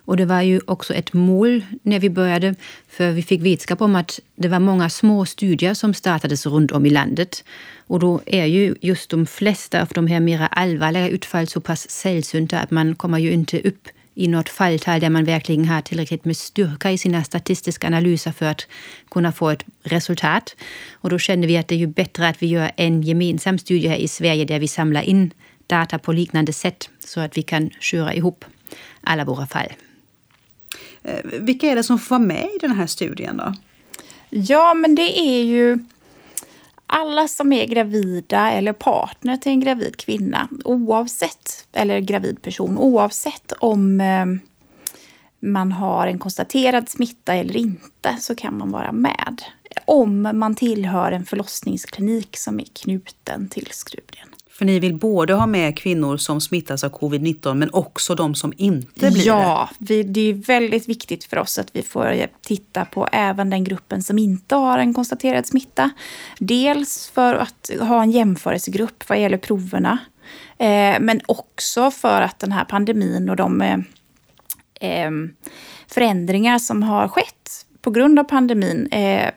Och 0.05 0.17
det 0.17 0.25
var 0.25 0.43
ju 0.43 0.61
också 0.67 0.95
ett 0.95 1.13
mål 1.13 1.65
när 1.83 2.01
vi 2.01 2.11
började, 2.11 2.55
för 2.89 3.13
vi 3.13 3.23
fick 3.23 3.43
vetskap 3.43 3.81
om 3.81 3.97
att 3.97 4.21
det 4.37 4.49
var 4.49 4.61
många 4.61 4.91
små 4.91 5.27
studier 5.27 5.75
som 5.75 5.95
startades 5.95 6.47
runt 6.47 6.73
om 6.73 6.87
i 6.87 6.91
landet. 6.91 7.45
Och 7.87 8.01
då 8.01 8.21
är 8.27 8.45
ju 8.45 8.75
just 8.81 9.11
de 9.11 9.27
flesta 9.27 9.83
av 9.83 9.89
de 9.95 10.07
här 10.07 10.21
mera 10.21 10.47
allvarliga 10.47 11.09
utfall 11.09 11.47
så 11.49 11.61
pass 11.61 11.91
sällsynta 11.91 12.59
att 12.59 12.71
man 12.71 12.95
kommer 12.95 13.19
ju 13.19 13.33
inte 13.33 13.61
upp 13.61 13.89
i 14.15 14.29
något 14.29 14.49
falltal 14.49 15.01
där 15.01 15.11
man 15.11 15.25
verkligen 15.25 15.65
har 15.65 15.81
tillräckligt 15.81 16.25
med 16.25 16.37
styrka 16.37 16.91
i 16.91 16.99
sina 16.99 17.25
statistiska 17.25 17.87
analyser 17.87 18.33
för 18.33 18.47
att 18.47 18.67
kunna 19.11 19.33
få 19.33 19.51
ett 19.51 19.65
resultat. 19.83 20.57
Och 20.93 21.11
då 21.11 21.19
kände 21.19 21.47
vi 21.47 21.57
att 21.57 21.69
det 21.69 21.75
är 21.75 21.79
ju 21.79 21.87
bättre 21.87 22.29
att 22.29 22.43
vi 22.43 22.47
gör 22.47 22.71
en 22.77 23.03
gemensam 23.03 23.59
studie 23.59 23.89
här 23.89 23.97
i 23.97 24.09
Sverige 24.09 24.45
där 24.45 24.59
vi 24.59 24.69
samlar 24.69 25.03
in 25.03 25.31
data 25.67 25.99
på 25.99 26.13
liknande 26.13 26.53
sätt 26.53 26.91
så 27.05 27.21
att 27.21 27.37
vi 27.37 27.43
kan 27.43 27.71
köra 27.81 28.15
ihop 28.15 28.45
alla 29.01 29.25
våra 29.25 29.47
fall. 29.47 29.73
Eh, 31.05 31.21
vilka 31.25 31.67
är 31.67 31.77
det 31.77 31.83
som 31.83 31.99
får 31.99 32.17
vara 32.17 32.27
med 32.27 32.49
i 32.57 32.59
den 32.61 32.71
här 32.71 32.87
studien 32.87 33.37
då? 33.37 33.55
Ja, 34.31 34.75
men 34.75 34.95
det 34.95 35.19
är 35.19 35.43
ju 35.43 35.79
alla 36.87 37.29
som 37.29 37.53
är 37.53 37.67
gravida 37.67 38.51
eller 38.51 38.73
partner 38.73 39.37
till 39.37 39.53
en 39.53 39.61
gravid 39.61 39.97
kvinna 39.97 40.49
oavsett, 40.65 41.67
eller 41.73 42.01
gravid 42.01 42.43
person, 42.43 42.79
oavsett 42.79 43.53
om 43.53 44.01
eh, 44.01 44.27
man 45.41 45.73
har 45.73 46.07
en 46.07 46.19
konstaterad 46.19 46.89
smitta 46.89 47.35
eller 47.35 47.57
inte 47.57 48.17
så 48.21 48.35
kan 48.35 48.59
man 48.59 48.71
vara 48.71 48.93
med. 48.93 49.43
Om 49.85 50.31
man 50.33 50.55
tillhör 50.55 51.13
en 51.13 51.25
förlossningsklinik 51.25 52.37
som 52.37 52.61
är 52.61 52.65
knuten 52.65 53.49
till 53.49 53.69
studien. 53.71 54.34
För 54.55 54.65
ni 54.65 54.79
vill 54.79 54.95
både 54.95 55.35
ha 55.35 55.47
med 55.47 55.79
kvinnor 55.79 56.17
som 56.17 56.41
smittas 56.41 56.85
av 56.85 56.91
covid-19 56.91 57.55
men 57.55 57.71
också 57.73 58.15
de 58.15 58.35
som 58.35 58.53
inte 58.57 59.11
blir 59.11 59.27
ja, 59.27 59.69
det? 59.79 59.95
Ja, 59.95 60.03
det 60.05 60.21
är 60.21 60.35
väldigt 60.35 60.89
viktigt 60.89 61.25
för 61.25 61.39
oss 61.39 61.59
att 61.59 61.69
vi 61.73 61.83
får 61.83 62.27
titta 62.43 62.85
på 62.85 63.09
även 63.13 63.51
den 63.51 63.65
gruppen 63.65 64.03
som 64.03 64.19
inte 64.19 64.55
har 64.55 64.79
en 64.79 64.95
konstaterad 64.95 65.47
smitta. 65.47 65.91
Dels 66.39 67.11
för 67.15 67.35
att 67.35 67.71
ha 67.81 68.03
en 68.03 68.11
jämförelsegrupp 68.11 69.09
vad 69.09 69.21
gäller 69.21 69.39
proverna. 69.39 69.99
Eh, 70.59 71.01
men 71.01 71.21
också 71.27 71.91
för 71.91 72.21
att 72.23 72.39
den 72.39 72.53
här 72.53 72.65
pandemin 72.65 73.31
och 73.31 73.37
de 73.37 73.63
eh, 73.63 73.79
eh 74.81 75.11
förändringar 75.87 76.59
som 76.59 76.83
har 76.83 77.09
skett 77.09 77.67
på 77.81 77.91
grund 77.91 78.19
av 78.19 78.25
pandemin, 78.25 78.87
eh, 78.87 79.31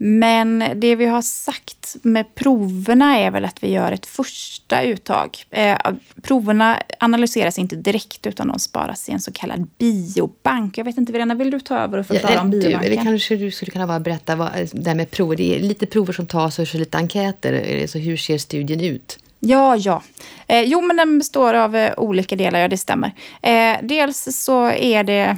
Eh, 0.00 0.06
Men 0.06 0.64
det 0.76 0.96
vi 0.96 1.06
har 1.06 1.22
sagt 1.22 1.96
med 2.02 2.34
proverna 2.34 3.18
är 3.18 3.30
väl 3.30 3.44
att 3.44 3.62
vi 3.62 3.70
gör 3.70 3.92
ett 3.92 4.06
första 4.06 4.82
uttag. 4.82 5.38
Eh, 5.50 5.78
proverna 6.22 6.82
analyseras 7.00 7.58
inte 7.58 7.76
direkt 7.76 8.26
utan 8.26 8.48
de 8.48 8.58
sparas 8.58 9.08
i 9.08 9.12
en 9.12 9.20
så 9.20 9.32
kallad 9.32 9.68
biobank. 9.78 10.78
Jag 10.78 10.84
vet 10.84 10.98
inte, 10.98 11.12
Verena, 11.12 11.34
vill 11.34 11.50
du 11.50 11.60
ta 11.60 11.78
över 11.78 11.98
och 11.98 12.06
förklara 12.06 12.34
ja, 12.34 12.40
om 12.40 12.50
biobanken? 12.50 12.90
Det 12.90 12.96
kanske 12.96 13.36
du 13.36 13.50
skulle 13.50 13.70
kunna 13.70 13.86
bara 13.86 14.00
berätta 14.00 14.36
vad, 14.36 14.50
det 14.72 14.90
här 14.90 14.94
med 14.94 15.10
prover. 15.10 15.36
Det 15.36 15.56
är 15.56 15.60
lite 15.60 15.86
prover 15.86 16.12
som 16.12 16.26
tas 16.26 16.58
och 16.58 16.68
så 16.68 16.78
lite 16.78 16.98
enkäter. 16.98 17.86
Så 17.86 17.98
hur 17.98 18.16
ser 18.16 18.38
studien 18.38 18.80
ut? 18.80 19.18
Ja, 19.40 19.76
ja. 19.76 20.02
Eh, 20.46 20.60
jo, 20.62 20.80
men 20.80 20.96
den 20.96 21.18
består 21.18 21.54
av 21.54 21.76
eh, 21.76 21.92
olika 21.96 22.36
delar, 22.36 22.60
ja 22.60 22.68
det 22.68 22.78
stämmer. 22.78 23.12
Eh, 23.42 23.76
dels 23.82 24.28
så 24.44 24.70
är 24.70 25.04
det 25.04 25.36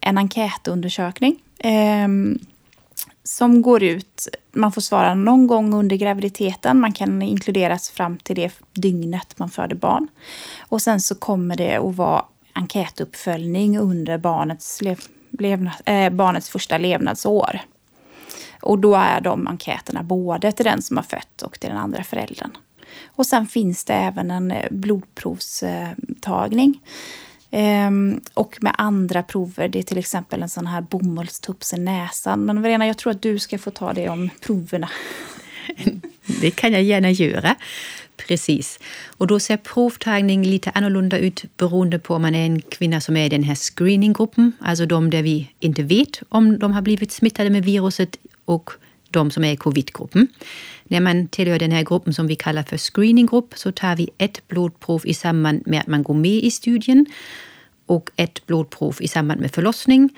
en 0.00 0.18
enkätundersökning 0.18 1.36
eh, 1.58 2.08
som 3.30 3.62
går 3.62 3.82
ut. 3.82 4.28
Man 4.52 4.72
får 4.72 4.80
svara 4.80 5.14
någon 5.14 5.46
gång 5.46 5.74
under 5.74 5.96
graviditeten. 5.96 6.80
Man 6.80 6.92
kan 6.92 7.22
inkluderas 7.22 7.90
fram 7.90 8.18
till 8.18 8.36
det 8.36 8.52
dygnet 8.72 9.38
man 9.38 9.50
föder 9.50 9.76
barn. 9.76 10.08
Och 10.58 10.82
sen 10.82 11.00
så 11.00 11.14
kommer 11.14 11.56
det 11.56 11.76
att 11.76 11.96
vara 11.96 12.24
enkätuppföljning 12.52 13.78
under 13.78 14.18
barnets, 14.18 14.82
lev, 14.82 15.00
levnad, 15.38 15.72
eh, 15.84 16.10
barnets 16.10 16.50
första 16.50 16.78
levnadsår. 16.78 17.60
Och 18.62 18.78
då 18.78 18.94
är 18.94 19.20
de 19.20 19.46
enkäterna 19.46 20.02
både 20.02 20.52
till 20.52 20.64
den 20.64 20.82
som 20.82 20.96
har 20.96 21.04
fött 21.04 21.42
och 21.42 21.60
till 21.60 21.70
den 21.70 21.78
andra 21.78 22.04
föräldern. 22.04 22.50
Och 23.06 23.26
sen 23.26 23.46
finns 23.46 23.84
det 23.84 23.94
även 23.94 24.30
en 24.30 24.50
eh, 24.50 24.66
blodprovstagning. 24.70 26.80
Ehm, 27.50 28.20
och 28.34 28.58
med 28.60 28.74
andra 28.78 29.22
prover, 29.22 29.68
det 29.68 29.78
är 29.78 29.82
till 29.82 29.98
exempel 29.98 30.42
en 30.42 30.48
sån 30.48 30.66
här 30.66 30.80
bomullstups 30.80 31.72
i 31.72 31.78
näsan. 31.78 32.44
Men 32.44 32.62
Verena, 32.62 32.86
jag 32.86 32.98
tror 32.98 33.10
att 33.10 33.22
du 33.22 33.38
ska 33.38 33.58
få 33.58 33.70
ta 33.70 33.92
det 33.92 34.08
om 34.08 34.30
proverna. 34.40 34.90
Det 36.40 36.50
kan 36.50 36.72
jag 36.72 36.82
gärna 36.82 37.10
göra. 37.10 37.56
Precis. 38.16 38.78
Och 39.06 39.26
då 39.26 39.40
ser 39.40 39.56
provtagning 39.56 40.44
lite 40.44 40.70
annorlunda 40.70 41.18
ut 41.18 41.44
beroende 41.56 41.98
på 41.98 42.14
om 42.14 42.22
man 42.22 42.34
är 42.34 42.46
en 42.46 42.62
kvinna 42.62 43.00
som 43.00 43.16
är 43.16 43.26
i 43.26 43.28
den 43.28 43.42
här 43.42 43.54
screeninggruppen, 43.54 44.52
alltså 44.60 44.86
de 44.86 45.10
där 45.10 45.22
vi 45.22 45.50
inte 45.60 45.82
vet 45.82 46.22
om 46.28 46.58
de 46.58 46.72
har 46.72 46.82
blivit 46.82 47.12
smittade 47.12 47.50
med 47.50 47.64
viruset 47.64 48.16
och 48.44 48.70
de 49.10 49.30
som 49.30 49.44
är 49.44 49.52
i 49.52 49.56
covidgruppen. 49.56 50.28
När 50.84 51.00
man 51.00 51.28
tillhör 51.28 51.58
den 51.58 51.72
här 51.72 51.84
gruppen 51.84 52.14
som 52.14 52.26
vi 52.26 52.36
kallar 52.36 52.62
för 52.62 52.78
screeninggrupp 52.78 53.52
så 53.56 53.72
tar 53.72 53.96
vi 53.96 54.10
ett 54.18 54.48
blodprov 54.48 55.02
i 55.04 55.14
samband 55.14 55.62
med 55.66 55.80
att 55.80 55.86
man 55.86 56.02
går 56.02 56.14
med 56.14 56.44
i 56.44 56.50
studien 56.50 57.06
och 57.86 58.10
ett 58.16 58.46
blodprov 58.46 58.96
i 59.00 59.08
samband 59.08 59.40
med 59.40 59.50
förlossning. 59.50 60.10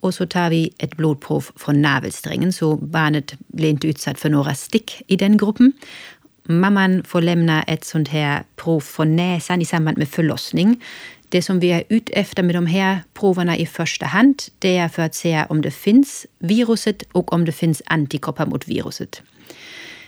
Och 0.00 0.14
så 0.14 0.26
tar 0.26 0.50
vi 0.50 0.70
ett 0.78 0.96
blodprov 0.96 1.46
från 1.56 1.82
navelsträngen 1.82 2.52
så 2.52 2.76
barnet 2.76 3.34
blir 3.46 3.70
inte 3.70 3.88
utsatt 3.88 4.20
för 4.20 4.30
några 4.30 4.54
stick 4.54 5.02
i 5.06 5.16
den 5.16 5.36
gruppen. 5.36 5.72
Mamman 6.42 7.04
får 7.04 7.22
lämna 7.22 7.62
ett 7.62 7.84
sånt 7.84 8.08
här 8.08 8.42
prov 8.56 8.80
från 8.80 9.16
näsan 9.16 9.62
i 9.62 9.64
samband 9.64 9.98
med 9.98 10.08
förlossning. 10.08 10.82
Det 11.30 11.42
som 11.42 11.60
vi 11.60 11.68
är 11.68 11.84
ute 11.88 12.12
efter 12.12 12.42
med 12.42 12.54
de 12.54 12.66
här 12.66 12.98
proverna 13.14 13.56
i 13.56 13.66
första 13.66 14.06
hand, 14.06 14.42
det 14.58 14.76
är 14.76 14.88
för 14.88 15.02
att 15.02 15.14
se 15.14 15.44
om 15.48 15.62
det 15.62 15.70
finns 15.70 16.26
viruset 16.38 17.02
och 17.12 17.32
om 17.32 17.44
det 17.44 17.52
finns 17.52 17.82
antikroppar 17.86 18.46
mot 18.46 18.68
viruset. 18.68 19.22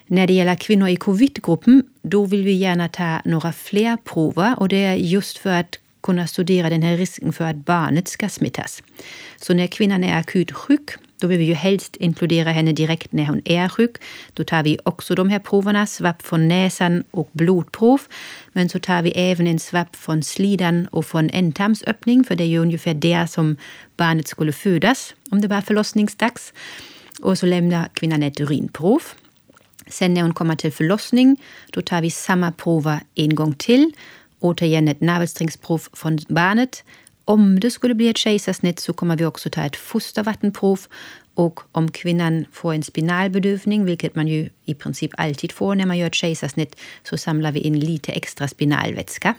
När 0.07 0.27
det 0.27 0.33
gäller 0.33 0.55
kvinnor 0.55 0.89
i 0.89 0.97
covidgruppen, 0.97 1.83
då 2.03 2.27
vill 2.27 2.45
vi 2.45 2.53
gärna 2.53 2.89
ta 2.89 3.21
några 3.25 3.53
fler 3.53 3.97
prover 3.97 4.59
och 4.59 4.69
det 4.69 4.85
är 4.85 4.95
just 4.95 5.39
för 5.39 5.51
att 5.61 5.79
kunna 6.03 6.27
studera 6.27 6.71
den 6.71 6.83
här 6.83 6.97
risken 6.97 7.33
för 7.33 7.45
att 7.45 7.57
barnet 7.57 8.09
ska 8.09 8.29
smittas. 8.29 8.83
Så 9.37 9.55
när 9.55 9.67
kvinnan 9.67 10.05
är 10.05 10.19
akut 10.19 10.53
sjuk, 10.53 10.91
då 11.23 11.29
vill 11.29 11.39
vi 11.39 11.45
ju 11.45 11.55
helst 11.55 11.97
inkludera 11.97 12.53
henne 12.53 12.73
direkt 12.73 13.13
när 13.13 13.27
hon 13.27 13.43
är 13.45 13.69
sjuk. 13.69 13.97
Då 14.33 14.45
tar 14.45 14.63
vi 14.63 14.79
också 14.85 15.15
de 15.15 15.29
här 15.29 15.39
proverna, 15.39 15.87
svapp 15.87 16.23
från 16.23 16.49
näsan 16.49 17.05
och 17.11 17.31
blodprov. 17.33 18.01
Men 18.53 18.69
så 18.69 18.79
tar 18.79 19.03
vi 19.03 19.11
även 19.11 19.47
en 19.47 19.59
svapp 19.59 19.97
från 19.97 20.23
slidan 20.23 20.87
och 20.87 21.07
från 21.07 21.31
ändtarmsöppning, 21.31 22.25
för 22.25 22.37
det 22.37 22.45
är 22.45 22.49
ju 22.49 22.59
ungefär 22.59 22.95
där 22.95 23.27
som 23.27 23.57
barnet 23.97 24.29
skulle 24.29 24.53
födas 24.53 25.15
om 25.31 25.41
det 25.41 25.49
var 25.49 25.61
förlossningsdags. 25.61 26.53
Och 27.23 27.39
så 27.39 27.47
lämnar 27.47 27.89
kvinnan 27.95 28.23
ett 28.23 28.41
urinprov. 28.41 29.03
Sen 29.87 30.15
när 30.15 30.23
hon 30.23 30.35
kommer 30.35 30.57
till 30.57 30.73
förlossning, 30.73 31.37
då 31.73 31.83
tar 31.83 32.03
vi 32.03 32.11
samma 32.11 32.53
prover 32.53 33.01
en 33.15 33.35
gång 33.35 33.55
till. 33.55 33.93
Återigen 34.41 34.89
ett 34.89 35.01
navelsträngsprov 35.01 35.83
från 35.93 36.19
barnet. 36.29 36.85
Om 37.25 37.61
det 37.61 37.71
skulle 37.71 37.95
bli 37.95 38.09
ett 38.09 38.19
kejsarsnitt 38.19 38.81
så 38.81 38.93
kommer 38.93 39.17
vi 39.17 39.25
också 39.25 39.51
ta 39.51 39.63
ett 39.63 39.77
fostervattenprov 39.77 40.81
och 41.35 41.61
om 41.73 41.91
kvinnan 41.91 42.45
får 42.53 42.75
en 42.75 42.83
spinalbedövning, 42.83 43.85
vilket 43.85 44.15
man 44.15 44.29
ju 44.29 44.49
i 44.65 44.75
princip 44.75 45.11
alltid 45.19 45.53
får 45.53 45.75
när 45.75 45.87
man 45.87 45.99
gör 45.99 46.07
ett 46.07 46.15
kejsarsnitt, 46.15 46.77
så 47.03 47.19
samlar 47.19 47.53
vi 47.53 47.61
in 47.61 47.81
lite 47.81 48.13
extra 48.13 48.49
spinalvätska. 48.49 49.35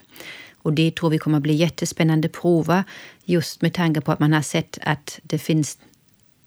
Och 0.58 0.74
det 0.74 0.96
tror 0.96 1.10
vi 1.10 1.18
kommer 1.18 1.40
bli 1.40 1.54
jättespännande 1.54 2.30
prover 2.30 2.84
just 3.26 3.62
med 3.62 3.74
tanke 3.74 4.02
på 4.02 4.12
att 4.12 4.20
man 4.20 4.34
har 4.34 4.42
sett 4.42 4.78
att 4.82 5.20
det 5.24 5.38
finns 5.40 5.78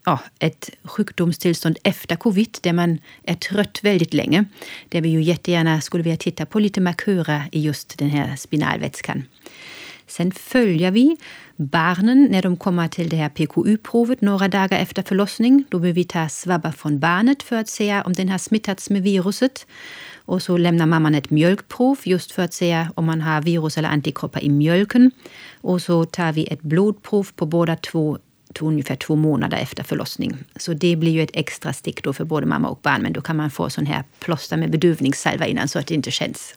ja, 0.07 0.21
ett 0.39 0.71
sjukdomstillstånd 0.83 1.79
efter 1.83 2.17
covid 2.17 2.59
där 2.61 2.73
man 2.73 2.99
är 3.23 3.35
trött 3.35 3.79
väldigt 3.83 4.15
länge. 4.15 4.45
Där 4.89 5.01
vi 5.01 5.09
ju 5.09 5.23
jättegärna 5.23 5.81
skulle 5.81 6.03
vilja 6.03 6.17
titta 6.17 6.47
på 6.47 6.59
lite 6.59 6.81
markörer 6.81 7.43
i 7.53 7.61
just 7.61 7.99
den 7.99 8.11
här 8.11 8.37
spinalvätskan. 8.37 9.23
Sen 10.07 10.33
följer 10.33 10.91
vi 10.91 11.17
barnen 11.57 12.29
när 12.31 12.42
de 12.42 12.57
kommer 12.57 12.88
till 12.88 13.09
det 13.09 13.16
här 13.16 13.29
PKU-provet 13.29 14.21
några 14.21 14.49
dagar 14.49 14.79
efter 14.79 15.03
förlossning. 15.03 15.64
Då 15.69 15.79
vill 15.79 15.92
vi 15.92 16.05
ta 16.05 16.29
svabbar 16.29 16.71
från 16.71 16.99
barnet 16.99 17.42
för 17.42 17.57
att 17.57 17.69
se 17.69 18.03
om 18.03 18.12
den 18.12 18.29
har 18.29 18.38
smittats 18.38 18.90
med 18.90 19.03
viruset. 19.03 19.66
Och 20.16 20.42
så 20.42 20.57
lämnar 20.57 20.87
mamman 20.87 21.14
ett 21.14 21.31
mjölkprov 21.31 21.99
just 22.05 22.33
för 22.33 22.42
att 22.42 22.55
se 22.55 22.87
om 22.95 23.05
man 23.05 23.21
har 23.21 23.42
virus 23.42 23.79
eller 23.79 23.88
antikroppar 23.88 24.45
i 24.45 24.51
mjölken. 24.51 25.11
Och 25.61 25.83
så 25.83 26.05
tar 26.05 26.33
vi 26.33 26.47
ett 26.47 26.62
blodprov 26.62 27.29
på 27.35 27.47
båda 27.47 27.77
två 27.77 28.19
ungefär 28.61 28.97
två 28.97 29.16
månader 29.16 29.59
efter 29.59 29.83
förlossning. 29.83 30.37
Så 30.57 30.73
det 30.73 30.97
blir 30.97 31.12
ju 31.12 31.23
ett 31.23 31.31
extra 31.33 31.73
stick 31.73 32.03
då 32.03 32.12
för 32.12 32.25
både 32.25 32.47
mamma 32.47 32.69
och 32.69 32.81
barn, 32.83 33.03
men 33.03 33.12
då 33.12 33.21
kan 33.21 33.37
man 33.37 33.51
få 33.51 33.71
sån 33.71 33.87
här 33.87 34.05
plåster 34.21 34.57
med 34.57 34.71
bedövningssalva 34.71 35.47
innan 35.47 35.69
så 35.69 35.79
att 35.79 35.87
det 35.87 35.95
inte 35.95 36.11
känns. 36.11 36.55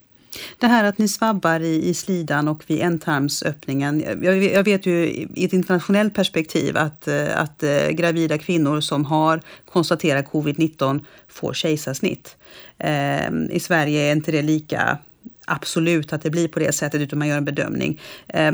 Det 0.57 0.67
här 0.67 0.83
att 0.83 0.97
ni 0.97 1.07
svabbar 1.07 1.59
i, 1.59 1.89
i 1.89 1.93
slidan 1.93 2.47
och 2.47 2.63
vid 2.67 2.81
ändtarmsöppningen. 2.81 4.03
Jag, 4.21 4.43
jag, 4.43 4.63
vet 4.63 4.85
ju 4.85 5.07
i 5.33 5.45
ett 5.45 5.53
internationellt 5.53 6.13
perspektiv 6.13 6.77
att, 6.77 7.07
eh, 7.07 7.41
att 7.41 7.63
eh, 7.63 7.89
gravida 7.89 8.37
kvinnor 8.37 8.81
som 8.81 9.05
har 9.05 9.41
konstaterat 9.65 10.25
covid-19 10.25 11.05
får 11.27 11.53
kejsarsnitt. 11.53 12.37
Ehm, 12.77 13.49
I 13.51 13.59
Sverige 13.59 14.01
är 14.01 14.11
inte 14.11 14.31
det 14.31 14.41
lika 14.41 14.97
absolut 15.45 16.13
att 16.13 16.21
det 16.21 16.29
blir 16.29 16.47
på 16.47 16.59
det 16.59 16.71
sättet 16.71 17.01
utan 17.01 17.19
man 17.19 17.27
gör 17.27 17.37
en 17.37 17.45
bedömning. 17.45 18.01
Eh, 18.27 18.53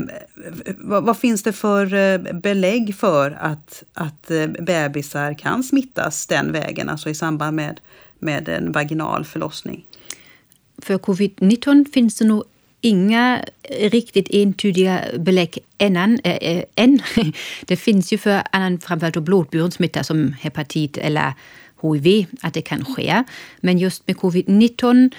vad, 0.77 1.03
vad, 1.03 1.17
finns 1.17 1.43
det 1.43 1.53
för 1.53 1.93
eh, 1.93 2.17
belägg 2.33 2.95
för 2.95 3.37
att, 3.41 3.83
att 3.93 4.31
bebisar 4.59 5.33
kan 5.33 5.63
smittas 5.63 6.27
den 6.27 6.51
vägen, 6.51 6.89
alltså 6.89 7.09
i 7.09 7.15
samband 7.15 7.55
med, 7.55 7.79
med 8.19 8.49
en 8.49 8.71
vaginal 8.71 9.25
förlossning? 9.25 9.85
För 10.85 10.97
covid-19 10.97 11.91
finns 11.93 12.17
det 12.17 12.25
nog 12.25 12.43
inga 12.81 13.43
eh, 13.63 13.89
riktigt 13.89 14.27
entydiga 14.29 15.01
belägg 15.17 15.57
eh, 15.77 15.87
eh, 15.87 15.97
än. 15.97 16.19
Äh, 16.23 16.63
än. 16.75 17.01
Det 17.65 17.75
finns 17.75 18.13
ju 18.13 18.17
för 18.17 18.41
annan, 18.51 18.79
framförallt 18.79 19.17
blodburen 19.17 19.71
smitta 19.71 20.03
som 20.03 20.33
hepatit 20.33 20.97
eller 20.97 21.33
HIV, 21.81 22.25
att 22.41 22.53
det 22.53 22.61
kan 22.61 22.85
ske. 22.85 23.23
Men 23.61 23.77
just 23.77 24.07
med 24.07 24.15
covid-19 24.15 25.11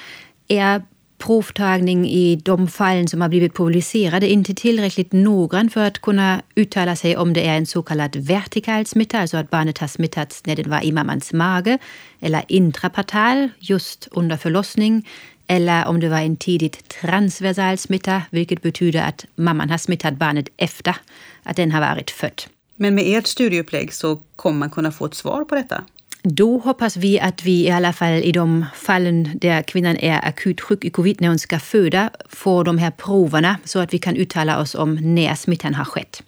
är 0.48 0.82
provtagning 1.18 2.08
i 2.08 2.36
de 2.36 2.68
fallen 2.68 3.08
som 3.08 3.20
har 3.20 3.28
blivit 3.28 3.54
publicerade 3.54 4.28
inte 4.28 4.54
tillräckligt 4.54 5.12
noggrann 5.12 5.70
för 5.70 5.86
att 5.86 5.98
kunna 5.98 6.42
uttala 6.54 6.96
sig 6.96 7.16
om 7.16 7.32
det 7.32 7.46
är 7.46 7.56
en 7.56 7.66
så 7.66 7.82
kallad 7.82 8.16
vertikal 8.16 8.86
smitta, 8.86 9.20
alltså 9.20 9.36
att 9.36 9.50
barnet 9.50 9.78
har 9.78 9.88
smittats 9.88 10.46
när 10.46 10.56
det 10.56 10.66
var 10.66 10.84
i 10.84 10.92
mammans 10.92 11.32
mage, 11.32 11.78
eller 12.20 12.44
intrapartal, 12.48 13.48
just 13.58 14.08
under 14.10 14.36
förlossning, 14.36 15.08
eller 15.46 15.86
om 15.86 16.00
det 16.00 16.08
var 16.08 16.20
en 16.20 16.36
tidigt 16.36 16.88
transversal 16.88 17.78
smitta, 17.78 18.22
vilket 18.30 18.62
betyder 18.62 19.02
att 19.02 19.24
mamman 19.34 19.70
har 19.70 19.78
smittat 19.78 20.14
barnet 20.14 20.48
efter 20.56 20.96
att 21.42 21.56
den 21.56 21.72
har 21.72 21.80
varit 21.80 22.10
född. 22.10 22.42
Men 22.76 22.94
med 22.94 23.18
ert 23.18 23.26
studieupplägg 23.26 23.92
så 23.92 24.22
kommer 24.36 24.58
man 24.58 24.70
kunna 24.70 24.92
få 24.92 25.06
ett 25.06 25.14
svar 25.14 25.44
på 25.44 25.54
detta? 25.54 25.84
Då 26.22 26.58
hoppas 26.58 26.96
vi 26.96 27.20
att 27.20 27.44
vi 27.44 27.66
i 27.66 27.70
alla 27.70 27.92
fall 27.92 28.12
i 28.12 28.32
de 28.32 28.64
fallen 28.74 29.30
där 29.34 29.62
kvinnan 29.62 29.96
är 29.96 30.28
akut 30.28 30.60
sjuk 30.60 30.84
i 30.84 30.90
covid 30.90 31.20
när 31.20 31.28
hon 31.28 31.38
ska 31.38 31.58
föda 31.58 32.10
får 32.28 32.64
de 32.64 32.78
här 32.78 32.90
proverna 32.90 33.56
så 33.64 33.78
att 33.78 33.94
vi 33.94 33.98
kan 33.98 34.16
uttala 34.16 34.60
oss 34.60 34.74
om 34.74 34.94
när 34.94 35.34
smittan 35.34 35.74
har 35.74 35.84
skett. 35.84 36.22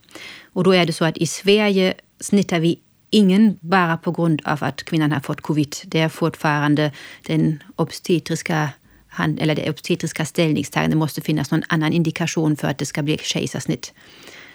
Och 0.52 0.64
då 0.64 0.74
är 0.74 0.86
det 0.86 0.92
så 0.92 1.04
att 1.04 1.16
i 1.16 1.26
Sverige 1.26 1.94
snittar 2.20 2.60
vi 2.60 2.78
ingen 3.10 3.58
bara 3.60 3.96
på 3.96 4.12
grund 4.12 4.42
av 4.44 4.64
att 4.64 4.82
kvinnan 4.82 5.12
har 5.12 5.20
fått 5.20 5.40
covid. 5.40 5.76
Det 5.84 6.00
är 6.00 6.08
fortfarande 6.08 6.92
den 7.26 7.62
obstetriska 7.76 8.68
eller 9.16 9.54
det 9.54 9.70
obstetriska 9.70 10.24
ställningstagandet. 10.24 10.90
Det 10.90 10.98
måste 10.98 11.20
finnas 11.20 11.50
någon 11.50 11.62
annan 11.68 11.92
indikation 11.92 12.56
för 12.56 12.68
att 12.68 12.78
det 12.78 12.86
ska 12.86 13.02
bli 13.02 13.18
kejsarsnitt. 13.18 13.92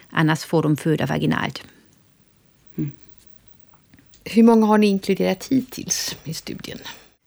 Annars 0.10 0.44
får 0.44 0.64
de 0.64 0.78
föda 0.78 1.06
vaginalt. 1.06 1.64
Hur 4.26 4.44
många 4.44 4.66
har 4.66 4.78
ni 4.78 4.88
inkluderat 4.88 5.48
hittills 5.50 6.18
i 6.24 6.34
studien? 6.34 6.80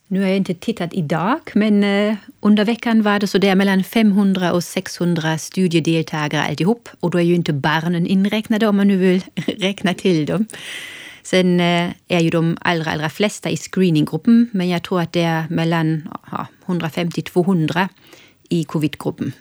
Nu 0.09 0.21
har 0.21 0.29
jag 0.29 0.37
inte 0.37 0.55
tittat 0.55 0.95
idag, 0.95 1.41
men 1.55 1.85
eh, 1.85 2.17
under 2.41 2.65
veckan 2.65 3.03
var 3.03 3.19
det 3.19 3.27
så 3.27 3.39
där 3.39 3.55
mellan 3.55 3.85
500 3.85 4.53
och 4.53 4.65
600 4.65 5.39
studiedeltagare 5.39 6.43
alltihop. 6.43 6.89
Och 7.01 7.11
då 7.11 7.19
är 7.19 7.23
ju 7.23 7.35
inte 7.35 7.53
barnen 7.53 8.07
inräknade 8.07 8.67
om 8.67 8.77
man 8.77 8.89
nu 8.89 8.97
vill 8.97 9.25
räkna 9.47 9.95
till 9.95 10.27
dem. 10.27 10.47
Sen 11.27 11.61
eh, 11.61 11.91
är 12.09 12.21
ju 12.21 12.31
de 12.31 12.57
allra, 12.61 12.91
allra 12.91 13.11
flesta 13.11 13.51
i 13.51 13.57
screeninggruppen, 13.57 14.51
men 14.53 14.69
jag 14.69 14.83
tror 14.83 15.01
att 15.01 15.13
det 15.13 15.23
är 15.23 15.49
mellan 15.49 16.09
ja, 16.31 16.47
150-200 16.67 17.89
i 18.49 18.65
covidgruppen. 18.65 19.33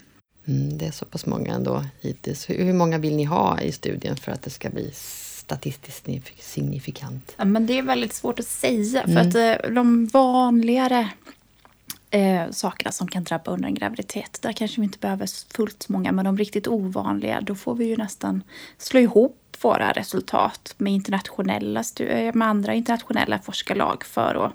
Mm, 0.48 0.78
det 0.78 0.86
är 0.86 0.91
så 0.91 1.06
pass 1.06 1.26
många 1.26 1.54
ändå 1.54 1.86
hittills. 2.02 2.50
Hur 2.50 2.74
många 2.74 2.98
vill 2.98 3.15
ni 3.15 3.24
ha 3.24 3.62
i 3.62 3.71
studien 3.71 4.15
för 4.15 4.32
att 4.32 4.41
det 4.41 4.50
ska 4.50 4.69
bli 4.69 4.91
statistiskt 4.93 6.08
signifikant? 6.39 7.36
Ja, 7.38 7.45
men 7.45 7.65
det 7.65 7.78
är 7.78 7.82
väldigt 7.84 8.13
svårt 8.13 8.39
att 8.39 8.48
säga. 8.48 9.02
För 9.02 9.12
mm. 9.12 9.28
att 9.28 9.36
eh, 9.36 9.71
de 9.71 10.06
vanligare 10.06 11.10
eh, 12.10 12.52
sakerna 12.52 12.91
som 12.91 13.08
kan 13.08 13.24
drabba 13.24 13.52
under 13.52 13.67
en 13.67 13.76
graviditet, 13.76 14.39
där 14.41 14.54
kanske 14.54 14.82
vi 14.82 14.86
inte 14.86 15.00
behöver 15.00 15.54
fullt 15.54 15.84
så 15.84 15.93
många. 15.93 16.12
Men 16.12 16.26
de 16.26 16.38
riktigt 16.38 16.67
ovanliga, 16.67 17.41
då 17.41 17.56
får 17.56 17.76
vi 17.76 17.86
ju 17.86 17.98
nästan 17.98 18.43
slå 18.78 19.00
ihop 19.00 19.44
våra 19.61 19.91
resultat 19.91 20.75
med, 20.77 20.93
internationella 20.93 21.83
eh, 21.99 22.33
med 22.33 22.47
andra 22.47 22.73
internationella 22.73 23.39
forskarlag 23.39 24.03
för 24.05 24.45
att 24.45 24.53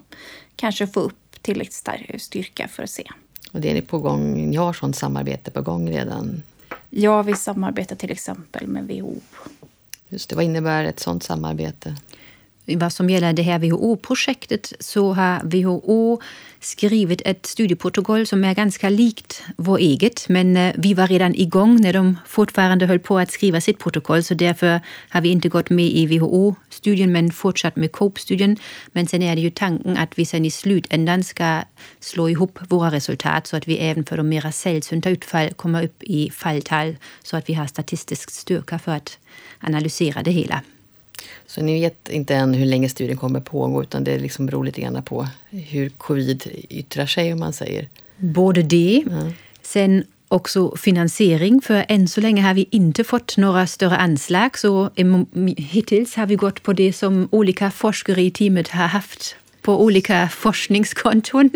kanske 0.56 0.86
få 0.86 1.00
upp 1.00 1.42
tillräckligt 1.42 2.22
styrka 2.22 2.68
för 2.68 2.82
att 2.82 2.90
se. 2.90 3.04
Och 3.52 3.60
det 3.60 3.78
är 3.78 3.82
på 3.82 3.98
gång, 3.98 4.50
ni 4.50 4.56
har 4.56 4.72
sånt 4.72 4.96
samarbete 4.96 5.50
på 5.50 5.62
gång 5.62 5.90
redan? 5.90 6.42
Ja, 6.90 7.22
vi 7.22 7.34
samarbetar 7.34 7.96
till 7.96 8.10
exempel 8.10 8.66
med 8.66 8.86
WHO. 8.86 9.20
Just 10.08 10.30
det, 10.30 10.36
vad 10.36 10.44
innebär 10.44 10.84
ett 10.84 11.00
sånt 11.00 11.22
samarbete? 11.22 11.96
Vad 12.66 12.92
som 12.92 13.10
gäller 13.10 13.32
det 13.32 13.42
här 13.42 13.58
WHO-projektet 13.58 14.72
så 14.80 15.12
har 15.12 15.40
WHO 15.44 16.20
skrivit 16.60 17.22
ett 17.24 17.46
studieprotokoll 17.46 18.26
som 18.26 18.44
är 18.44 18.54
ganska 18.54 18.88
likt 18.88 19.42
vår 19.56 19.78
eget. 19.78 20.28
Men 20.28 20.56
eh, 20.56 20.74
vi 20.78 20.94
var 20.94 21.06
redan 21.06 21.34
igång 21.34 21.80
när 21.80 21.92
de 21.92 22.16
fortfarande 22.26 22.86
höll 22.86 22.98
på 22.98 23.18
att 23.18 23.30
skriva 23.30 23.60
sitt 23.60 23.78
protokoll 23.78 24.22
så 24.22 24.34
därför 24.34 24.80
har 25.08 25.20
vi 25.20 25.28
inte 25.28 25.48
gått 25.48 25.70
med 25.70 25.84
i 25.84 26.06
WHO-studien 26.06 27.12
men 27.12 27.32
fortsatt 27.32 27.76
med 27.76 27.92
COPE-studien. 27.92 28.56
Men 28.92 29.06
sen 29.06 29.22
är 29.22 29.34
det 29.34 29.40
ju 29.42 29.50
tanken 29.50 29.96
att 29.96 30.18
vi 30.18 30.26
sen 30.26 30.44
i 30.44 30.50
slutändan 30.50 31.24
ska 31.24 31.62
slå 32.00 32.28
ihop 32.28 32.58
våra 32.68 32.90
resultat 32.90 33.46
så 33.46 33.56
att 33.56 33.68
vi 33.68 33.78
även 33.78 34.04
för 34.04 34.16
de 34.16 34.28
mera 34.28 34.52
sällsynta 34.52 35.10
utfall 35.10 35.50
kommer 35.54 35.84
upp 35.84 36.02
i 36.02 36.30
falltal 36.30 36.96
så 37.22 37.36
att 37.36 37.48
vi 37.48 37.54
har 37.54 37.66
statistisk 37.66 38.30
styrka 38.30 38.78
för 38.78 38.92
att 38.92 39.18
analysera 39.60 40.22
det 40.22 40.30
hela. 40.30 40.62
Så 41.46 41.62
ni 41.62 41.80
vet 41.80 42.08
inte 42.08 42.34
än 42.34 42.54
hur 42.54 42.66
länge 42.66 42.88
studien 42.88 43.18
kommer 43.18 43.40
pågå 43.40 43.82
utan 43.82 44.04
det 44.04 44.18
liksom 44.18 44.46
beror 44.46 44.64
lite 44.64 44.80
grann 44.80 45.02
på 45.02 45.28
hur 45.50 45.88
covid 45.88 46.46
yttrar 46.68 47.06
sig 47.06 47.32
om 47.32 47.40
man 47.40 47.52
säger? 47.52 47.88
Både 48.16 48.62
det. 48.62 49.04
Ja. 49.10 49.32
Sen 49.62 50.04
också 50.28 50.76
finansiering, 50.76 51.60
för 51.60 51.84
än 51.88 52.08
så 52.08 52.20
länge 52.20 52.42
har 52.42 52.54
vi 52.54 52.68
inte 52.70 53.04
fått 53.04 53.36
några 53.36 53.66
större 53.66 53.96
anslag. 53.96 54.58
Så 54.58 54.90
hittills 55.56 56.16
har 56.16 56.26
vi 56.26 56.36
gått 56.36 56.62
på 56.62 56.72
det 56.72 56.92
som 56.92 57.28
olika 57.30 57.70
forskare 57.70 58.22
i 58.22 58.30
teamet 58.30 58.68
har 58.68 58.86
haft 58.86 59.36
på 59.62 59.82
olika 59.82 60.28
forskningskonton. 60.28 61.50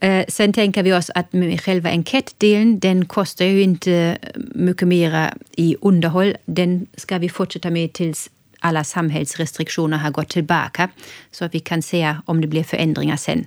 Eh, 0.00 0.24
sen 0.28 0.52
tänker 0.52 0.82
vi 0.82 0.92
oss 0.92 1.10
att 1.14 1.32
med 1.32 1.60
själva 1.60 1.90
enkätdelen, 1.90 2.78
den 2.78 3.06
kostar 3.06 3.44
ju 3.44 3.62
inte 3.62 4.18
mycket 4.54 4.88
mer 4.88 5.34
i 5.56 5.76
underhåll. 5.80 6.36
Den 6.44 6.86
ska 6.96 7.18
vi 7.18 7.28
fortsätta 7.28 7.70
med 7.70 7.92
tills 7.92 8.30
alla 8.58 8.84
samhällsrestriktioner 8.84 9.96
har 9.96 10.10
gått 10.10 10.28
tillbaka 10.28 10.88
så 11.30 11.44
att 11.44 11.54
vi 11.54 11.60
kan 11.60 11.82
se 11.82 12.16
om 12.24 12.40
det 12.40 12.46
blir 12.46 12.64
förändringar 12.64 13.16
sen. 13.16 13.46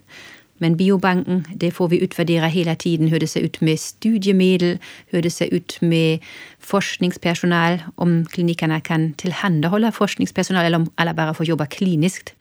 Men 0.62 0.78
biobanken, 0.78 1.48
det 1.56 1.72
får 1.72 1.88
vi 1.88 2.00
utvärdera 2.00 2.48
hela 2.48 2.76
tiden 2.76 3.08
hur 3.08 3.20
det 3.20 3.28
ser 3.28 3.40
ut 3.40 3.62
med 3.62 3.80
studiemedel, 3.80 4.78
hur 5.08 5.22
det 5.22 5.32
ser 5.32 5.54
ut 5.54 5.82
med 5.82 6.20
forskningspersonal, 6.60 7.80
om 7.96 8.26
klinikerna 8.26 8.82
kan 8.82 9.14
tillhandahålla 9.14 9.92
forskningspersonal 9.92 10.66
eller 10.66 10.78
om 10.78 10.90
alla 10.96 11.14
bara 11.14 11.34
får 11.34 11.46
jobba 11.46 11.66
kliniskt. 11.66 12.34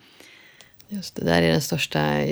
Just 0.89 1.17
det, 1.17 1.25
där 1.25 1.43
är 1.43 1.53
den 1.53 1.61
största 1.61 2.25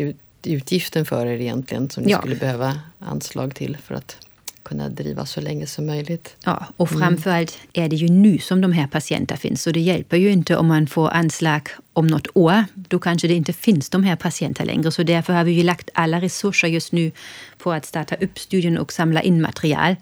utgiften 0.42 1.06
för 1.06 1.26
er 1.26 1.40
egentligen 1.40 1.90
som 1.90 2.04
ni 2.04 2.10
ja. 2.10 2.18
skulle 2.18 2.36
behöva 2.36 2.80
anslag 2.98 3.54
till 3.54 3.76
för 3.76 3.94
att 3.94 4.25
kunna 4.68 4.88
driva 4.88 5.26
så 5.26 5.40
länge 5.40 5.66
som 5.66 5.86
möjligt. 5.86 6.36
Ja, 6.44 6.66
och 6.76 6.92
mm. 6.92 7.00
framförallt 7.00 7.58
är 7.72 7.88
det 7.88 7.96
ju 7.96 8.08
nu 8.08 8.38
som 8.38 8.60
de 8.60 8.72
här 8.72 8.86
patienterna 8.86 9.38
finns. 9.38 9.62
Så 9.62 9.70
det 9.70 9.80
hjälper 9.80 10.16
ju 10.16 10.30
inte 10.30 10.56
om 10.56 10.66
man 10.66 10.86
får 10.86 11.10
anslag 11.10 11.68
om 11.92 12.06
något 12.06 12.26
år. 12.34 12.64
Då 12.74 12.98
kanske 12.98 13.28
det 13.28 13.34
inte 13.34 13.52
finns 13.52 13.90
de 13.90 14.04
här 14.04 14.16
patienterna 14.16 14.66
längre. 14.66 14.90
Så 14.90 15.02
därför 15.02 15.32
har 15.32 15.44
vi 15.44 15.52
ju 15.52 15.62
lagt 15.62 15.90
alla 15.94 16.20
resurser 16.20 16.68
just 16.68 16.92
nu 16.92 17.12
på 17.58 17.72
att 17.72 17.86
starta 17.86 18.14
upp 18.14 18.38
studien 18.38 18.78
och 18.78 18.92
samla 18.92 19.22
in 19.22 19.42
material. 19.42 19.96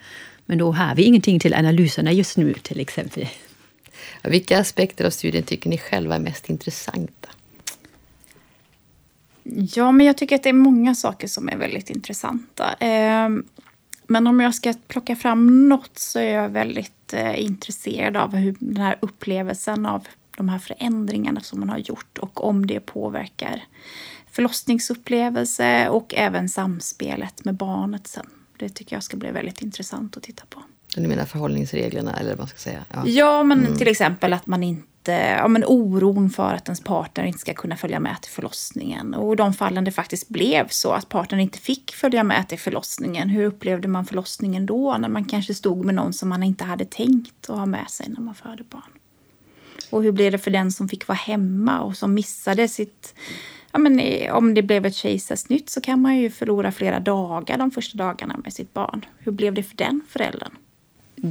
Men 0.46 0.58
då 0.58 0.72
har 0.72 0.94
vi 0.94 1.02
ingenting 1.02 1.40
till 1.40 1.54
analyserna 1.54 2.12
just 2.12 2.36
nu 2.36 2.54
till 2.62 2.80
exempel. 2.80 3.28
Vilka 4.22 4.60
aspekter 4.60 5.04
av 5.04 5.10
studien 5.10 5.44
tycker 5.44 5.70
ni 5.70 5.78
själva 5.78 6.14
är 6.14 6.18
mest 6.20 6.50
intressanta? 6.50 7.28
Ja, 9.74 9.92
men 9.92 10.06
jag 10.06 10.16
tycker 10.16 10.36
att 10.36 10.42
det 10.42 10.48
är 10.48 10.52
många 10.52 10.94
saker 10.94 11.28
som 11.28 11.48
är 11.48 11.56
väldigt 11.56 11.90
intressanta. 11.90 12.74
Men 14.06 14.26
om 14.26 14.40
jag 14.40 14.54
ska 14.54 14.74
plocka 14.88 15.16
fram 15.16 15.68
något 15.68 15.98
så 15.98 16.18
är 16.18 16.34
jag 16.34 16.48
väldigt 16.48 17.12
eh, 17.12 17.44
intresserad 17.44 18.16
av 18.16 18.34
hur 18.34 18.56
den 18.58 18.76
här 18.76 18.96
upplevelsen 19.00 19.86
av 19.86 20.06
de 20.36 20.48
här 20.48 20.58
förändringarna 20.58 21.40
som 21.40 21.60
man 21.60 21.68
har 21.68 21.78
gjort 21.78 22.18
och 22.18 22.44
om 22.44 22.66
det 22.66 22.80
påverkar 22.80 23.64
förlossningsupplevelse 24.30 25.88
och 25.88 26.14
även 26.16 26.48
samspelet 26.48 27.44
med 27.44 27.54
barnet 27.54 28.06
sen. 28.06 28.26
Det 28.58 28.68
tycker 28.68 28.96
jag 28.96 29.02
ska 29.02 29.16
bli 29.16 29.30
väldigt 29.30 29.62
intressant 29.62 30.16
att 30.16 30.22
titta 30.22 30.44
på. 30.48 30.62
Du 30.94 31.08
menar 31.08 31.24
förhållningsreglerna 31.24 32.16
eller 32.16 32.36
vad 32.36 32.48
ska 32.48 32.56
jag 32.56 32.60
säga? 32.60 32.84
Ja, 32.92 33.06
ja 33.06 33.42
men 33.42 33.60
mm. 33.60 33.76
till 33.76 33.88
exempel 33.88 34.32
att 34.32 34.46
man 34.46 34.62
inte 34.62 34.93
Eh, 35.08 35.30
ja, 35.30 35.48
men 35.48 35.64
oron 35.64 36.30
för 36.30 36.54
att 36.54 36.68
ens 36.68 36.80
partner 36.80 37.24
inte 37.24 37.38
ska 37.38 37.54
kunna 37.54 37.76
följa 37.76 38.00
med 38.00 38.22
till 38.22 38.32
förlossningen. 38.32 39.14
Och 39.14 39.36
de 39.36 39.54
fallen 39.54 39.84
det 39.84 39.90
faktiskt 39.90 40.28
blev 40.28 40.68
så 40.68 40.92
att 40.92 41.08
partnern 41.08 41.40
inte 41.40 41.58
fick 41.58 41.94
följa 41.94 42.24
med 42.24 42.48
till 42.48 42.58
förlossningen. 42.58 43.28
Hur 43.28 43.44
upplevde 43.44 43.88
man 43.88 44.04
förlossningen 44.04 44.66
då 44.66 44.96
när 44.98 45.08
man 45.08 45.24
kanske 45.24 45.54
stod 45.54 45.84
med 45.84 45.94
någon 45.94 46.12
som 46.12 46.28
man 46.28 46.42
inte 46.42 46.64
hade 46.64 46.84
tänkt 46.84 47.50
att 47.50 47.58
ha 47.58 47.66
med 47.66 47.90
sig 47.90 48.06
när 48.08 48.20
man 48.20 48.34
födde 48.34 48.64
barn? 48.70 48.82
Och 49.90 50.02
hur 50.02 50.12
blev 50.12 50.32
det 50.32 50.38
för 50.38 50.50
den 50.50 50.72
som 50.72 50.88
fick 50.88 51.08
vara 51.08 51.16
hemma 51.16 51.80
och 51.80 51.96
som 51.96 52.14
missade 52.14 52.68
sitt... 52.68 53.14
Ja, 53.72 53.78
men 53.78 54.00
eh, 54.00 54.34
om 54.34 54.54
det 54.54 54.62
blev 54.62 54.86
ett 54.86 54.94
kejsarsnitt 54.94 55.70
så 55.70 55.80
kan 55.80 56.00
man 56.00 56.16
ju 56.16 56.30
förlora 56.30 56.72
flera 56.72 57.00
dagar 57.00 57.58
de 57.58 57.70
första 57.70 57.98
dagarna 57.98 58.36
med 58.44 58.52
sitt 58.52 58.74
barn. 58.74 59.04
Hur 59.18 59.32
blev 59.32 59.54
det 59.54 59.62
för 59.62 59.76
den 59.76 60.00
föräldern? 60.08 60.52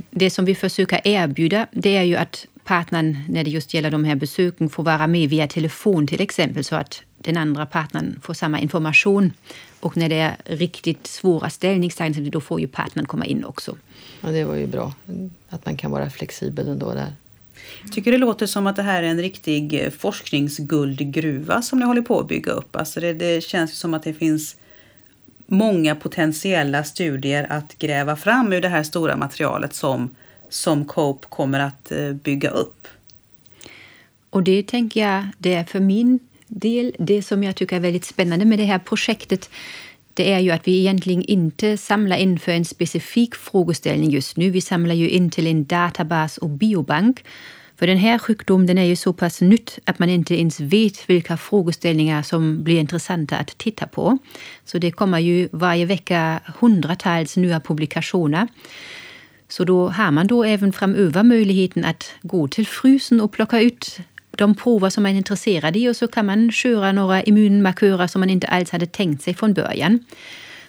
Det 0.10 0.30
som 0.30 0.46
vi 0.46 0.56
försöker 0.56 1.02
erbjuda 1.04 1.68
det 1.72 1.98
är 1.98 2.04
ju 2.04 2.16
att 2.16 2.48
partnern, 2.64 3.18
när 3.30 3.44
det 3.44 3.50
just 3.50 3.74
gäller 3.74 3.92
de 3.92 4.06
här 4.06 4.16
besöken, 4.16 4.70
får 4.70 4.84
vara 4.84 5.08
med 5.08 5.30
via 5.30 5.48
telefon 5.48 6.08
till 6.08 6.22
exempel 6.22 6.64
så 6.64 6.76
att 6.76 7.02
den 7.18 7.38
andra 7.38 7.66
partnern 7.66 8.20
får 8.22 8.34
samma 8.34 8.60
information. 8.60 9.34
Och 9.80 9.98
när 9.98 10.10
det 10.10 10.16
är 10.16 10.38
riktigt 10.46 11.08
svåra 11.08 11.50
ställningstaganden, 11.50 12.30
då 12.30 12.42
får 12.42 12.60
ju 12.62 12.68
partnern 12.68 13.06
komma 13.06 13.26
in 13.26 13.46
också. 13.46 13.78
Ja, 14.22 14.30
det 14.30 14.44
var 14.46 14.56
ju 14.56 14.68
bra 14.68 14.94
att 15.50 15.66
man 15.66 15.78
kan 15.78 15.92
vara 15.92 16.10
flexibel 16.10 16.68
ändå 16.68 16.94
där. 16.94 17.16
Jag 17.84 17.92
tycker 17.92 18.12
det 18.12 18.18
låter 18.18 18.46
som 18.46 18.68
att 18.68 18.76
det 18.76 18.84
här 18.84 19.04
är 19.04 19.08
en 19.08 19.22
riktig 19.22 19.94
forskningsguldgruva 20.00 21.62
som 21.62 21.80
ni 21.80 21.86
håller 21.86 22.02
på 22.02 22.20
att 22.20 22.28
bygga 22.28 22.52
upp. 22.52 22.76
Alltså 22.76 23.00
det, 23.00 23.14
det 23.14 23.44
känns 23.44 23.80
som 23.80 23.94
att 23.94 24.04
det 24.04 24.14
finns 24.14 24.56
många 25.48 25.96
potentiella 25.96 26.84
studier 26.84 27.48
att 27.50 27.78
gräva 27.78 28.16
fram 28.16 28.54
ur 28.54 28.62
det 28.62 28.70
här 28.70 28.84
stora 28.84 29.16
materialet 29.18 29.74
som 29.74 30.16
som 30.54 30.86
COPE 30.86 31.28
kommer 31.30 31.60
att 31.60 31.92
eh, 31.92 32.14
bygga 32.14 32.50
upp. 32.50 32.88
Och 34.30 34.44
det 34.44 34.68
tänker 34.68 35.02
jag, 35.02 35.28
det 35.38 35.54
är 35.54 35.64
för 35.64 35.80
min 35.80 36.20
del, 36.48 36.96
det 37.00 37.24
som 37.24 37.44
jag 37.44 37.56
tycker 37.56 37.76
är 37.76 37.80
väldigt 37.80 38.06
spännande 38.06 38.46
med 38.46 38.60
det 38.60 38.66
här 38.66 38.80
projektet, 38.80 39.50
det 40.14 40.32
är 40.32 40.40
ju 40.40 40.52
att 40.52 40.68
vi 40.68 40.80
egentligen 40.80 41.24
inte 41.24 41.78
samlar 41.78 42.18
in 42.18 42.40
för 42.40 42.52
en 42.52 42.66
specifik 42.66 43.36
frågeställning 43.36 44.12
just 44.12 44.38
nu. 44.38 44.50
Vi 44.50 44.62
samlar 44.62 44.96
ju 44.96 45.10
in 45.10 45.32
till 45.32 45.48
en 45.48 45.66
databas 45.66 46.38
och 46.38 46.50
biobank. 46.50 47.24
För 47.76 47.88
den 47.88 47.98
här 47.98 48.20
sjukdomen 48.20 48.68
den 48.68 48.78
är 48.78 48.84
ju 48.84 48.96
så 48.96 49.14
pass 49.14 49.42
nytt 49.42 49.80
att 49.86 50.00
man 50.00 50.10
inte 50.10 50.36
ens 50.36 50.60
vet 50.60 51.10
vilka 51.10 51.38
frågeställningar 51.38 52.22
som 52.24 52.64
blir 52.64 52.80
intressanta 52.80 53.38
att 53.38 53.58
titta 53.58 53.88
på. 53.88 54.18
Så 54.66 54.78
det 54.78 54.92
kommer 54.92 55.20
ju 55.20 55.50
varje 55.52 55.86
vecka 55.86 56.40
hundratals 56.60 57.38
nya 57.38 57.60
publikationer. 57.60 58.48
Så 59.54 59.64
då 59.64 59.90
har 59.90 60.12
man 60.12 60.28
då 60.28 60.44
även 60.44 60.74
framöver 60.74 61.24
möjligheten 61.24 61.86
att 61.86 62.12
gå 62.22 62.48
till 62.48 62.68
frysen 62.68 63.22
och 63.22 63.32
plocka 63.32 63.62
ut 63.62 64.00
de 64.32 64.56
prover 64.56 64.90
som 64.90 65.04
man 65.04 65.12
är 65.12 65.18
intresserad 65.18 65.78
i 65.78 65.90
och 65.90 65.96
så 65.96 66.08
kan 66.08 66.26
man 66.26 66.52
köra 66.52 66.92
några 66.92 67.24
immunmarkörer 67.24 68.08
som 68.08 68.20
man 68.20 68.30
inte 68.30 68.48
alls 68.48 68.70
hade 68.72 68.86
tänkt 68.86 69.24
sig 69.24 69.34
från 69.34 69.54
början. 69.54 70.00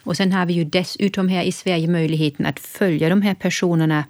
Och 0.03 0.17
sen 0.17 0.33
har 0.33 0.47
vi 0.47 0.53
ju 0.53 0.65
dessutom 0.65 1.29
här 1.29 1.43
i 1.43 1.53
Sverige 1.53 1.89
möjligheten 1.89 2.47
att 2.47 2.61
följa 2.61 3.09
de 3.09 3.23
här 3.23 3.35
personerna 3.35 4.05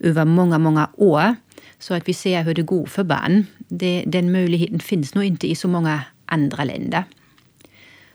över 0.00 0.24
många, 0.24 0.58
många 0.58 0.90
år. 0.96 1.34
så 1.78 1.94
att 1.94 2.08
vi 2.08 2.14
ser 2.14 2.42
hur 2.42 2.54
det 2.54 2.62
går 2.62 2.86
för 2.86 3.04
barn. 3.04 3.46
Det, 3.68 4.04
den 4.06 4.32
möjligheten 4.32 4.80
finns 4.80 5.14
nog 5.14 5.24
inte 5.24 5.50
i 5.50 5.54
så 5.54 5.68
många 5.68 6.00
andra 6.24 6.64
länder. 6.64 7.04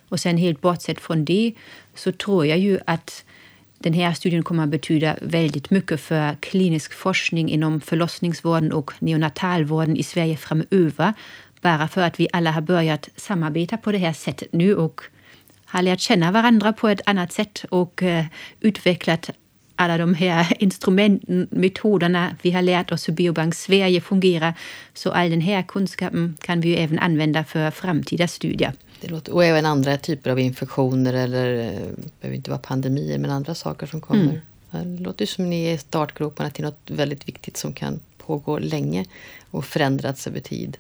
Och 0.10 0.20
sen 0.20 0.38
helt 0.38 0.62
bortsett 0.62 1.00
från 1.00 1.26
det 1.26 1.54
så 1.96 2.12
tror 2.12 2.46
jag 2.46 2.60
ju 2.60 2.80
att 2.86 3.24
den 3.84 3.94
här 3.94 4.14
studien 4.14 4.44
kommer 4.44 4.64
att 4.64 4.70
betyda 4.70 5.16
väldigt 5.22 5.70
mycket 5.70 6.02
för 6.02 6.36
klinisk 6.40 6.94
forskning 6.94 7.50
inom 7.50 7.82
förlossningsvården 7.82 8.72
och 8.72 8.92
neonatalvården 9.00 9.98
i 9.98 10.04
Sverige 10.04 10.38
framöver. 10.38 11.14
Bara 11.62 11.88
för 11.88 12.02
att 12.02 12.20
vi 12.20 12.28
alla 12.34 12.52
har 12.52 12.62
börjat 12.62 13.10
samarbeta 13.16 13.78
på 13.78 13.92
det 13.92 13.98
här 13.98 14.14
sättet 14.14 14.54
nu 14.54 14.76
och 14.76 15.02
har 15.66 15.82
lärt 15.82 16.00
känna 16.00 16.32
varandra 16.32 16.74
på 16.74 16.88
ett 16.88 17.02
annat 17.06 17.32
sätt 17.32 17.66
och 17.70 18.04
eh, 18.04 18.26
utvecklat 18.60 19.30
alla 19.76 19.98
de 19.98 20.14
här 20.14 20.48
instrumenten, 20.64 21.48
metoderna 21.52 22.36
vi 22.42 22.52
har 22.52 22.62
lärt 22.62 22.92
oss 22.92 23.08
hur 23.08 23.14
Biobank 23.14 23.56
Sverige 23.56 24.02
fungerar. 24.02 24.54
Så 24.94 25.12
all 25.12 25.30
den 25.30 25.42
här 25.42 25.62
kunskapen 25.62 26.38
kan 26.42 26.62
vi 26.62 26.70
ju 26.70 26.76
även 26.76 27.00
använda 27.00 27.44
för 27.44 27.72
framtida 27.72 28.28
studier. 28.28 28.74
Det 29.02 29.08
låter, 29.08 29.34
och 29.34 29.46
även 29.46 29.66
andra 29.66 29.98
typer 29.98 30.30
av 30.30 30.40
infektioner 30.40 31.14
eller 31.14 31.54
det 31.54 31.64
eh, 31.64 31.82
behöver 32.22 32.36
inte 32.36 32.50
vara 32.50 32.60
pandemier 32.60 33.18
men 33.18 33.32
andra 33.32 33.56
saker 33.56 33.88
som 33.88 34.02
kommer. 34.02 34.42
Mm. 34.72 34.98
Det 34.98 35.04
låter 35.04 35.26
som 35.26 35.50
ni 35.50 35.66
är 35.66 35.74
i 35.74 35.78
startgroparna 35.78 36.50
till 36.50 36.64
något 36.64 36.90
väldigt 36.90 37.28
viktigt 37.28 37.58
som 37.58 37.74
kan 37.74 38.00
pågå 38.18 38.60
länge 38.60 39.06
och 39.52 39.66
förändrats 39.66 40.28
över 40.28 40.40
tid. 40.40 40.78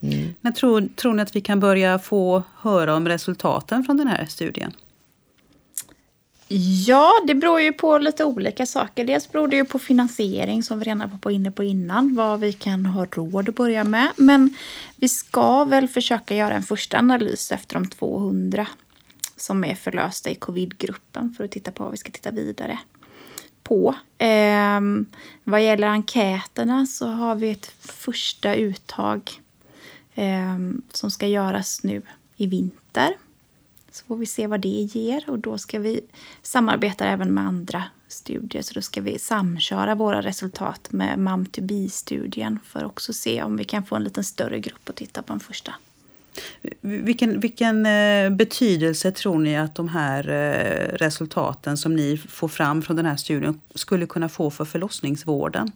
Mm. 0.00 0.34
Men 0.40 0.54
tror, 0.54 0.88
tror 0.96 1.14
ni 1.14 1.22
att 1.22 1.36
vi 1.36 1.40
kan 1.40 1.60
börja 1.60 1.98
få 1.98 2.42
höra 2.56 2.94
om 2.94 3.08
resultaten 3.08 3.84
från 3.84 3.96
den 3.96 4.08
här 4.08 4.26
studien? 4.26 4.72
Ja, 6.48 7.12
det 7.26 7.34
beror 7.34 7.60
ju 7.60 7.72
på 7.72 7.98
lite 7.98 8.24
olika 8.24 8.66
saker. 8.66 9.04
Dels 9.04 9.32
beror 9.32 9.48
det 9.48 9.56
ju 9.56 9.64
på 9.64 9.78
finansiering 9.78 10.62
som 10.62 10.78
vi 10.78 10.84
redan 10.84 11.18
var 11.22 11.30
inne 11.30 11.50
på 11.50 11.64
innan, 11.64 12.14
vad 12.14 12.40
vi 12.40 12.52
kan 12.52 12.86
ha 12.86 13.06
råd 13.06 13.48
att 13.48 13.54
börja 13.54 13.84
med. 13.84 14.08
Men 14.16 14.56
vi 14.96 15.08
ska 15.08 15.64
väl 15.64 15.88
försöka 15.88 16.36
göra 16.36 16.54
en 16.54 16.62
första 16.62 16.98
analys 16.98 17.52
efter 17.52 17.74
de 17.74 17.90
200 17.90 18.66
som 19.36 19.64
är 19.64 19.74
förlösta 19.74 20.30
i 20.30 20.34
covidgruppen 20.34 21.34
för 21.36 21.44
att 21.44 21.50
titta 21.50 21.70
på 21.70 21.82
vad 21.82 21.92
vi 21.92 21.98
ska 21.98 22.12
titta 22.12 22.30
vidare 22.30 22.78
på. 23.62 23.94
Eh, 24.18 24.80
vad 25.44 25.64
gäller 25.64 25.86
enkäterna 25.86 26.86
så 26.86 27.06
har 27.06 27.34
vi 27.34 27.50
ett 27.50 27.66
första 27.80 28.54
uttag 28.54 29.30
eh, 30.14 30.58
som 30.92 31.10
ska 31.10 31.26
göras 31.26 31.82
nu 31.82 32.02
i 32.36 32.46
vinter. 32.46 33.16
Så 33.94 34.04
får 34.04 34.16
vi 34.16 34.26
se 34.26 34.46
vad 34.46 34.60
det 34.60 34.68
ger 34.68 35.24
och 35.30 35.38
då 35.38 35.58
ska 35.58 35.78
vi 35.78 36.00
samarbeta 36.42 37.04
även 37.04 37.34
med 37.34 37.46
andra 37.46 37.84
studier. 38.08 38.62
Så 38.62 38.74
då 38.74 38.82
ska 38.82 39.00
vi 39.00 39.18
samköra 39.18 39.94
våra 39.94 40.22
resultat 40.22 40.92
med 40.92 41.18
mam 41.18 41.46
2 41.46 41.62
studien 41.90 42.58
för 42.64 42.78
att 42.78 42.86
också 42.86 43.12
se 43.12 43.42
om 43.42 43.56
vi 43.56 43.64
kan 43.64 43.84
få 43.84 43.96
en 43.96 44.04
lite 44.04 44.24
större 44.24 44.60
grupp 44.60 44.88
att 44.88 44.96
titta 44.96 45.22
på 45.22 45.32
den 45.32 45.40
första. 45.40 45.74
Vilken, 46.80 47.40
vilken 47.40 47.86
eh, 47.86 48.30
betydelse 48.30 49.12
tror 49.12 49.38
ni 49.38 49.56
att 49.56 49.74
de 49.74 49.88
här 49.88 50.28
eh, 50.28 50.96
resultaten 50.96 51.76
som 51.76 51.96
ni 51.96 52.16
får 52.16 52.48
fram 52.48 52.82
från 52.82 52.96
den 52.96 53.06
här 53.06 53.16
studien 53.16 53.60
skulle 53.74 54.06
kunna 54.06 54.28
få 54.28 54.50
för 54.50 54.64
förlossningsvården? 54.64 55.72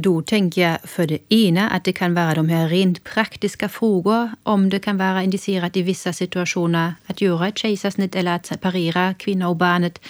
Då 0.00 0.22
tänker 0.22 0.62
jag 0.62 0.78
för 0.84 1.06
det 1.06 1.32
ena 1.34 1.70
att 1.70 1.84
det 1.84 1.92
kan 1.92 2.14
vara 2.14 2.34
de 2.34 2.48
här 2.48 2.68
rent 2.68 3.04
praktiska 3.04 3.68
frågor, 3.68 4.30
om 4.42 4.70
det 4.70 4.78
kan 4.78 4.98
vara 4.98 5.22
indicerat 5.22 5.76
i 5.76 5.82
vissa 5.82 6.12
situationer 6.12 6.94
att 7.06 7.20
göra 7.20 7.48
ett 7.48 7.58
kejsarsnitt 7.58 8.14
eller 8.14 8.34
att 8.34 8.46
separera 8.46 9.14
kvinnan 9.14 9.48
och 9.48 9.56
barnet. 9.56 10.00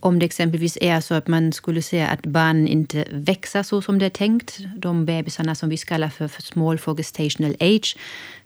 Om 0.00 0.18
det 0.18 0.26
exempelvis 0.26 0.78
är 0.80 1.00
så 1.00 1.14
att 1.14 1.28
man 1.28 1.52
skulle 1.52 1.82
se 1.82 2.02
att 2.02 2.22
barnen 2.22 2.68
inte 2.68 3.04
växer 3.10 3.62
så 3.62 3.82
som 3.82 3.98
det 3.98 4.06
är 4.06 4.10
tänkt, 4.10 4.58
de 4.76 5.04
bebisarna 5.04 5.54
som 5.54 5.68
vi 5.68 5.76
kallar 5.76 6.08
för, 6.08 6.28
för 6.28 6.42
small 6.42 6.78
for 6.78 6.96
gestational 6.96 7.56
age, 7.60 7.96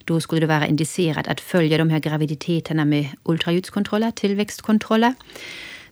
då 0.04 0.20
skulle 0.20 0.40
det 0.40 0.46
vara 0.46 0.66
indicerat 0.66 1.28
att 1.28 1.40
följa 1.40 1.78
de 1.78 1.90
här 1.90 2.00
graviditeterna 2.00 2.84
med 2.84 3.06
ultraljudskontroller, 3.24 4.10
tillväxtkontroller. 4.10 5.14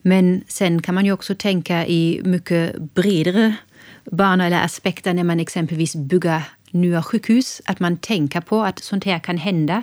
Men 0.02 0.44
sen 0.48 0.82
kan 0.82 0.94
man 0.94 1.04
ju 1.04 1.12
också 1.12 1.34
tänka 1.34 1.86
i 1.86 2.20
mycket 2.24 2.76
bredare 2.94 3.56
banor 4.04 4.44
eller 4.44 4.64
aspekter 4.64 5.14
när 5.14 5.24
man 5.24 5.40
exempelvis 5.40 5.96
bygger 5.96 6.42
nya 6.70 7.02
sjukhus, 7.02 7.62
att 7.64 7.80
man 7.80 7.96
tänker 7.96 8.40
på 8.40 8.62
att 8.62 8.78
sånt 8.78 9.04
här 9.04 9.18
kan 9.18 9.38
hända. 9.38 9.82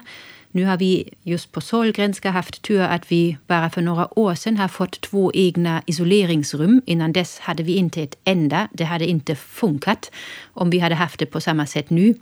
Nu 0.52 0.66
har 0.66 0.78
vi 0.78 1.10
just 1.24 1.52
på 1.52 1.62
Sahlgrenska 1.62 2.32
haft 2.32 2.62
tur 2.62 2.82
att 2.82 3.12
vi 3.12 3.38
bara 3.48 3.70
för 3.70 3.82
några 3.82 4.20
år 4.20 4.36
sedan 4.36 4.58
har 4.58 4.68
fått 4.68 5.02
två 5.02 5.32
egna 5.34 5.82
isoleringsrum. 5.86 6.82
Innan 6.86 7.14
dess 7.14 7.40
hade 7.40 7.64
vi 7.64 7.76
inte 7.76 8.02
ett 8.04 8.18
enda. 8.24 8.68
Det 8.74 8.84
hade 8.84 9.06
inte 9.06 9.36
funkat 9.36 10.12
om 10.54 10.70
vi 10.70 10.80
hade 10.80 10.96
haft 10.96 11.20
det 11.20 11.26
på 11.26 11.42
samma 11.42 11.66
sätt 11.66 11.90
nu. 11.90 12.14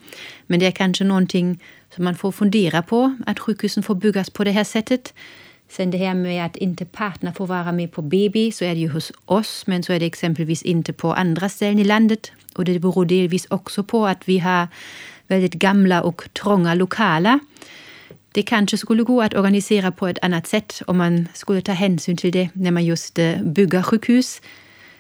Men 0.47 0.59
det 0.59 0.65
är 0.65 0.71
kanske 0.71 1.03
någonting 1.03 1.63
som 1.95 2.03
man 2.03 2.15
får 2.15 2.31
fundera 2.31 2.81
på, 2.81 3.15
att 3.25 3.39
sjukhusen 3.39 3.83
får 3.83 3.95
byggas 3.95 4.29
på 4.29 4.43
det 4.43 4.51
här 4.51 4.63
sättet. 4.63 5.13
Sen 5.69 5.91
det 5.91 5.97
här 5.97 6.13
med 6.13 6.45
att 6.45 6.55
inte 6.55 6.85
partner 6.85 7.31
får 7.31 7.47
vara 7.47 7.71
med 7.71 7.91
på 7.91 8.01
BB 8.01 8.51
så 8.51 8.65
är 8.65 8.69
det 8.69 8.79
ju 8.81 8.89
hos 8.89 9.11
oss, 9.25 9.67
men 9.67 9.83
så 9.83 9.93
är 9.93 9.99
det 9.99 10.05
exempelvis 10.05 10.63
inte 10.63 10.93
på 10.93 11.13
andra 11.13 11.49
ställen 11.49 11.79
i 11.79 11.83
landet. 11.83 12.31
Och 12.55 12.65
det 12.65 12.79
beror 12.79 13.05
delvis 13.05 13.47
också 13.49 13.83
på 13.83 14.07
att 14.07 14.27
vi 14.27 14.39
har 14.39 14.67
väldigt 15.27 15.53
gamla 15.53 16.01
och 16.01 16.29
trånga 16.33 16.73
lokaler. 16.73 17.39
Det 18.31 18.43
kanske 18.43 18.77
skulle 18.77 19.03
gå 19.03 19.21
att 19.21 19.33
organisera 19.33 19.91
på 19.91 20.07
ett 20.07 20.19
annat 20.21 20.47
sätt 20.47 20.81
om 20.87 20.97
man 20.97 21.27
skulle 21.33 21.61
ta 21.61 21.71
hänsyn 21.71 22.17
till 22.17 22.31
det 22.31 22.49
när 22.53 22.71
man 22.71 22.85
just 22.85 23.19
eh, 23.19 23.41
bygger 23.41 23.83
sjukhus. 23.83 24.41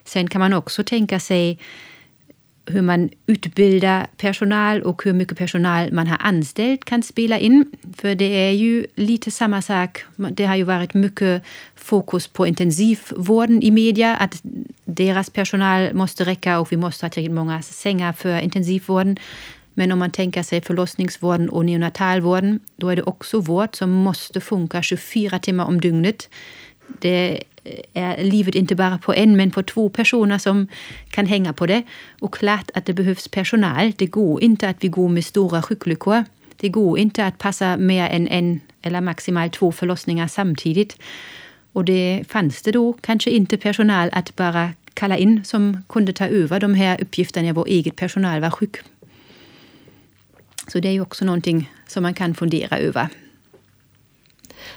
Sen 0.05 0.27
kan 0.27 0.39
man 0.39 0.53
också 0.53 0.83
tänka 0.83 1.19
sig 1.19 1.59
hur 2.67 2.81
man 2.81 3.09
utbildar 3.27 4.07
personal 4.17 4.81
och 4.81 5.03
hur 5.03 5.13
mycket 5.13 5.37
personal 5.37 5.93
man 5.93 6.07
har 6.07 6.17
anställt 6.19 6.85
kan 6.85 7.03
spela 7.03 7.39
in. 7.39 7.71
För 7.97 8.15
det 8.15 8.47
är 8.47 8.51
ju 8.51 8.85
lite 8.95 9.31
samma 9.31 9.61
sak. 9.61 10.03
Det 10.15 10.45
har 10.45 10.55
ju 10.55 10.63
varit 10.63 10.93
mycket 10.93 11.43
fokus 11.75 12.27
på 12.27 12.47
intensivvården 12.47 13.63
i 13.63 13.71
media, 13.71 14.15
att 14.15 14.41
deras 14.85 15.29
personal 15.29 15.93
måste 15.93 16.23
räcka 16.23 16.59
och 16.59 16.71
vi 16.71 16.77
måste 16.77 17.05
ha 17.05 17.09
tillräckligt 17.09 17.35
många 17.35 17.61
sängar 17.61 18.13
för 18.13 18.39
intensivvården. 18.39 19.17
Men 19.73 19.91
om 19.91 19.99
man 19.99 20.11
tänker 20.11 20.43
sig 20.43 20.61
förlossningsvården 20.61 21.49
och 21.49 21.65
neonatalvården, 21.65 22.59
då 22.75 22.89
är 22.89 22.95
det 22.95 23.03
också 23.03 23.39
vård 23.39 23.75
som 23.75 23.91
måste 23.91 24.41
funka 24.41 24.81
24 24.81 25.39
timmar 25.39 25.65
om 25.65 25.81
dygnet. 25.81 26.29
Det 26.99 27.43
Eh, 27.93 28.03
är 28.03 28.23
livet 28.23 28.55
inte 28.55 28.75
bara 28.75 28.97
på 28.97 29.13
en, 29.13 29.37
men 29.37 29.51
på 29.51 29.63
två 29.63 29.89
personer 29.89 30.37
som 30.37 30.67
kan 31.09 31.25
hänga 31.25 31.53
på 31.53 31.65
det. 31.65 31.83
Och 32.19 32.33
klart 32.33 32.71
att 32.73 32.85
det 32.85 32.93
behövs 32.93 33.27
personal. 33.27 33.91
Det 33.97 34.07
går 34.07 34.43
inte 34.43 34.69
att 34.69 34.77
vi 34.79 34.87
går 34.87 35.09
med 35.09 35.25
stora 35.25 35.61
sjuklyckor. 35.61 36.23
Det 36.55 36.69
går 36.69 36.99
inte 36.99 37.25
att 37.25 37.37
passa 37.37 37.77
mer 37.77 38.09
än 38.09 38.27
en 38.27 38.59
eller 38.81 39.01
maximalt 39.01 39.53
två 39.53 39.71
förlossningar 39.71 40.27
samtidigt. 40.27 40.97
Och 41.73 41.85
det 41.85 42.23
fanns 42.29 42.61
det 42.61 42.71
då 42.71 42.93
kanske 42.93 43.29
inte 43.29 43.57
personal 43.57 44.09
att 44.11 44.35
bara 44.35 44.73
kalla 44.93 45.17
in 45.17 45.43
som 45.45 45.83
kunde 45.89 46.13
ta 46.13 46.27
över 46.27 46.59
de 46.59 46.73
här 46.73 47.01
uppgifterna 47.01 47.45
när 47.45 47.53
vår 47.53 47.67
eget 47.67 47.95
personal 47.95 48.41
var 48.41 48.51
sjuk. 48.51 48.77
Så 50.67 50.79
det 50.79 50.87
är 50.87 50.93
ju 50.93 51.01
också 51.01 51.25
någonting 51.25 51.71
som 51.87 52.03
man 52.03 52.13
kan 52.13 52.35
fundera 52.35 52.77
över. 52.77 53.07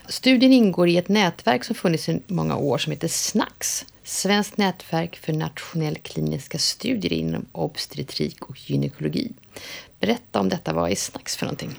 Studien 0.08 0.52
ingår 0.52 0.88
i 0.88 0.96
ett 0.96 1.08
nätverk 1.08 1.64
som 1.64 1.76
funnits 1.76 2.08
i 2.08 2.22
många 2.26 2.56
år 2.56 2.78
som 2.78 2.90
heter 2.90 3.08
SNAX. 3.08 3.86
Svenskt 4.04 4.56
nätverk 4.56 5.16
för 5.16 5.32
nationell 5.32 5.96
kliniska 5.96 6.58
studier 6.58 7.12
inom 7.12 7.46
obstetrik 7.52 8.42
och 8.42 8.70
gynekologi. 8.70 9.32
Berätta 10.00 10.40
om 10.40 10.48
detta, 10.48 10.72
vad 10.72 10.90
är 10.90 10.94
SNAX 10.94 11.36
för 11.36 11.46
någonting? 11.46 11.76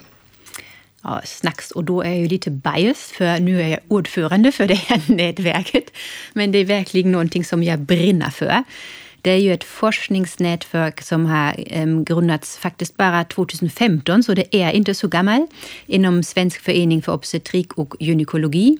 Ja, 1.03 1.21
Snacks, 1.25 1.71
och 1.71 1.83
då 1.83 2.01
är 2.01 2.09
jag 2.09 2.19
ju 2.19 2.27
lite 2.27 2.51
biased 2.51 3.15
för 3.15 3.39
nu 3.39 3.61
är 3.61 3.67
jag 3.67 3.79
ordförande 3.87 4.51
för 4.51 4.67
det 4.67 4.75
här 4.75 5.01
nätverket. 5.07 5.83
Men 6.33 6.51
det 6.51 6.57
är 6.57 6.65
verkligen 6.65 7.11
någonting 7.11 7.45
som 7.45 7.63
jag 7.63 7.79
brinner 7.79 8.29
för. 8.29 8.63
Det 9.21 9.31
är 9.31 9.37
ju 9.37 9.53
ett 9.53 9.63
forskningsnätverk 9.63 11.01
som 11.01 11.25
har 11.25 12.03
grundats 12.03 12.57
faktiskt 12.57 12.97
bara 12.97 13.23
2015, 13.23 14.23
så 14.23 14.33
det 14.33 14.55
är 14.55 14.71
inte 14.71 14.93
så 14.93 15.07
gammalt, 15.07 15.51
inom 15.85 16.23
Svensk 16.23 16.61
förening 16.61 17.01
för 17.01 17.13
obstetrik 17.13 17.73
och 17.73 17.95
gynekologi. 17.99 18.77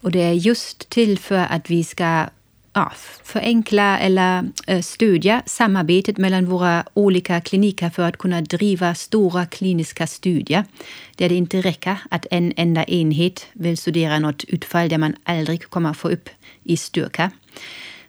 Och 0.00 0.10
det 0.10 0.22
är 0.22 0.32
just 0.32 0.90
till 0.90 1.18
för 1.18 1.46
att 1.50 1.70
vi 1.70 1.84
ska 1.84 2.26
ja, 2.72 2.92
förenkla 3.22 3.98
eller 3.98 4.48
stödja 4.82 5.42
samarbetet 5.46 6.18
mellan 6.18 6.46
våra 6.46 6.84
olika 6.94 7.40
kliniker 7.40 7.90
för 7.90 8.02
att 8.02 8.18
kunna 8.18 8.40
driva 8.40 8.94
stora 8.94 9.46
kliniska 9.46 10.06
studier. 10.06 10.64
Där 11.16 11.28
det 11.28 11.34
inte 11.34 11.60
räcker 11.60 11.96
att 12.10 12.26
en 12.30 12.52
enda 12.56 12.84
enhet 12.84 13.46
vill 13.52 13.78
studera 13.78 14.18
något 14.18 14.44
utfall 14.44 14.88
där 14.88 14.98
man 14.98 15.16
aldrig 15.24 15.62
kommer 15.62 15.92
få 15.92 16.08
upp 16.08 16.28
i 16.64 16.76
styrka. 16.76 17.30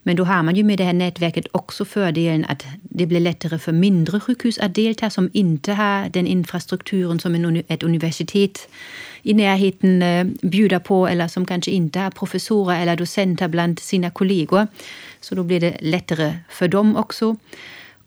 Men 0.04 0.16
då 0.16 0.24
har 0.24 0.44
man 0.44 0.56
ju 0.56 0.64
med 0.64 0.78
det 0.78 0.84
här 0.84 0.94
nätverket 0.94 1.48
också 1.52 1.86
fördelen 1.86 2.46
att 2.46 2.66
det 2.82 3.06
blir 3.06 3.20
lättare 3.20 3.60
för 3.60 3.72
mindre 3.72 4.20
sjukhus 4.20 4.58
att 4.60 4.76
delta 4.76 5.10
som 5.10 5.30
inte 5.34 5.74
har 5.74 6.10
den 6.10 6.28
infrastrukturen 6.28 7.20
som 7.20 7.36
en, 7.36 7.64
ett 7.68 7.84
universitet 7.84 8.70
i 9.22 9.34
närheten 9.34 10.02
eh, 10.02 10.26
bjuder 10.42 10.80
på 10.80 11.08
eller 11.08 11.28
som 11.28 11.46
kanske 11.46 11.72
inte 11.72 12.00
har 12.00 12.12
professorer 12.12 12.82
eller 12.82 12.96
docenter 12.96 13.48
bland 13.48 13.80
sina 13.80 14.10
kollegor. 14.10 14.68
Så 15.22 15.36
då 15.36 15.44
blir 15.44 15.60
det 15.60 15.78
lättare 15.82 16.34
för 16.50 16.68
dem 16.68 16.96
också. 16.96 17.36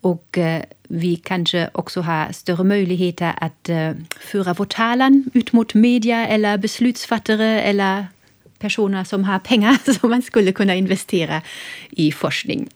Och 0.01 0.37
eh, 0.37 0.61
vi 0.87 1.15
kanske 1.15 1.69
också 1.71 2.01
har 2.01 2.31
större 2.31 2.63
möjligheter 2.63 3.33
att 3.37 3.69
eh, 3.69 3.91
föra 4.19 4.53
vår 4.53 4.65
talan 4.65 5.29
ut 5.33 5.53
mot 5.53 5.73
media 5.73 6.27
eller 6.27 6.57
beslutsfattare 6.57 7.61
eller 7.61 8.05
personer 8.63 9.03
som 9.03 9.23
har 9.23 9.39
pengar 9.39 9.77
som 9.99 10.09
man 10.09 10.21
skulle 10.21 10.51
kunna 10.51 10.75
investera 10.75 11.41
i 11.91 12.11
forskning. 12.11 12.69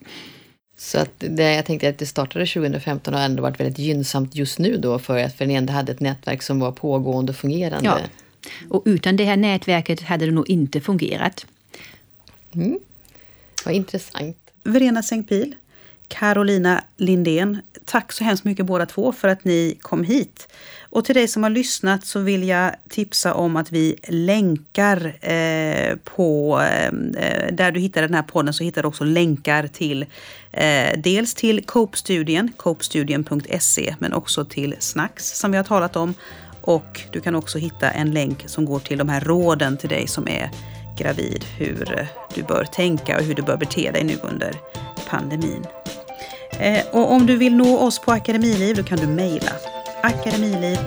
Så 0.78 1.00
att 1.00 1.14
det, 1.18 1.54
jag 1.56 1.66
tänkte 1.66 1.90
att 1.90 1.98
det 1.98 2.06
startade 2.06 2.46
2015 2.46 3.14
och 3.14 3.20
ändå 3.20 3.44
varit 3.44 3.60
väldigt 3.60 3.80
gynnsamt 3.80 4.36
just 4.36 4.60
nu 4.60 4.78
då 4.78 5.00
för 5.00 5.18
att 5.18 5.34
för 5.38 5.46
ni 5.46 5.54
ändå 5.54 5.74
hade 5.74 5.92
ett 5.92 6.00
nätverk 6.00 6.44
som 6.44 6.60
var 6.60 6.72
pågående 6.72 7.32
och 7.32 7.36
fungerande. 7.36 7.86
Ja. 7.86 8.00
Och 8.70 8.84
utan 8.86 9.18
det 9.18 9.26
här 9.26 9.38
nätverket 9.38 10.02
hade 10.02 10.26
det 10.26 10.32
nog 10.32 10.50
inte 10.50 10.82
fungerat. 10.82 11.46
Mm. 12.56 12.80
Vad 13.66 13.74
intressant. 13.74 14.38
Verena 14.64 15.04
Sengpil, 15.04 15.56
Carolina 16.08 16.84
Lindén, 16.98 17.62
tack 17.86 18.12
så 18.12 18.24
hemskt 18.24 18.44
mycket 18.44 18.66
båda 18.66 18.86
två 18.86 19.12
för 19.12 19.28
att 19.28 19.44
ni 19.44 19.78
kom 19.82 20.04
hit. 20.04 20.48
Och 20.90 21.06
till 21.06 21.16
dig 21.16 21.28
som 21.28 21.44
har 21.44 21.50
lyssnat 21.50 22.06
så 22.06 22.20
vill 22.20 22.48
jag 22.48 22.72
tipsa 22.90 23.34
om 23.34 23.56
att 23.56 23.72
vi 23.72 23.96
länkar 24.08 25.16
eh, 25.32 25.96
på 25.96 26.62
eh, 26.62 26.88
eh 26.88 27.54
där 27.54 27.72
du 27.72 27.80
hittar 27.80 28.02
den 28.02 28.14
här 28.14 28.24
podden 28.24 28.54
så 28.54 28.64
hittar 28.64 28.82
du 28.82 28.88
också 28.88 29.04
länkar 29.04 29.68
till 29.68 30.06
eh, 30.52 31.00
dels 31.04 31.34
till 31.34 31.66
COPE-studien, 31.66 32.54
copestudien.se, 32.58 33.96
men 34.00 34.14
också 34.14 34.46
till 34.46 34.76
Snacks 34.80 35.40
som 35.40 35.52
vi 35.52 35.58
har 35.58 35.64
talat 35.64 35.96
om. 35.96 36.14
Och 36.62 37.02
du 37.12 37.22
kan 37.22 37.36
också 37.36 37.58
hitta 37.58 37.92
en 37.92 38.12
länk 38.12 38.44
som 38.46 38.66
går 38.66 38.80
till 38.80 38.98
de 38.98 39.10
här 39.10 39.22
råden 39.22 39.78
till 39.78 39.90
dig 39.90 40.08
som 40.08 40.28
är 40.28 40.52
gravid, 40.98 41.46
hur 41.58 42.08
du 42.36 42.44
bör 42.44 42.64
tänka 42.64 43.18
och 43.18 43.24
hur 43.24 43.36
du 43.36 43.42
bör 43.42 43.58
bete 43.58 43.92
dig 43.92 44.04
nu 44.04 44.18
under 44.24 44.54
pandemin. 45.10 45.66
Eh, 46.60 46.86
och 46.92 47.12
om 47.12 47.26
du 47.26 47.36
vill 47.36 47.56
nå 47.56 47.78
oss 47.78 48.00
på 48.00 48.12
Akademiliv 48.12 48.76
då 48.76 48.84
kan 48.84 48.98
du 48.98 49.08
mejla 49.08 49.52
akademiliv 50.02 50.78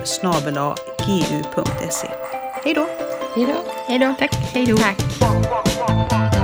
gu.se. 1.07 2.09
Hej 2.65 2.75
då! 2.75 2.87
Hej 3.37 3.47
då! 3.47 3.55
Hej 3.87 3.99
då! 3.99 4.15
Tack! 4.19 4.35
Hej 4.35 4.67
då! 4.67 4.77
Tack. 4.77 6.40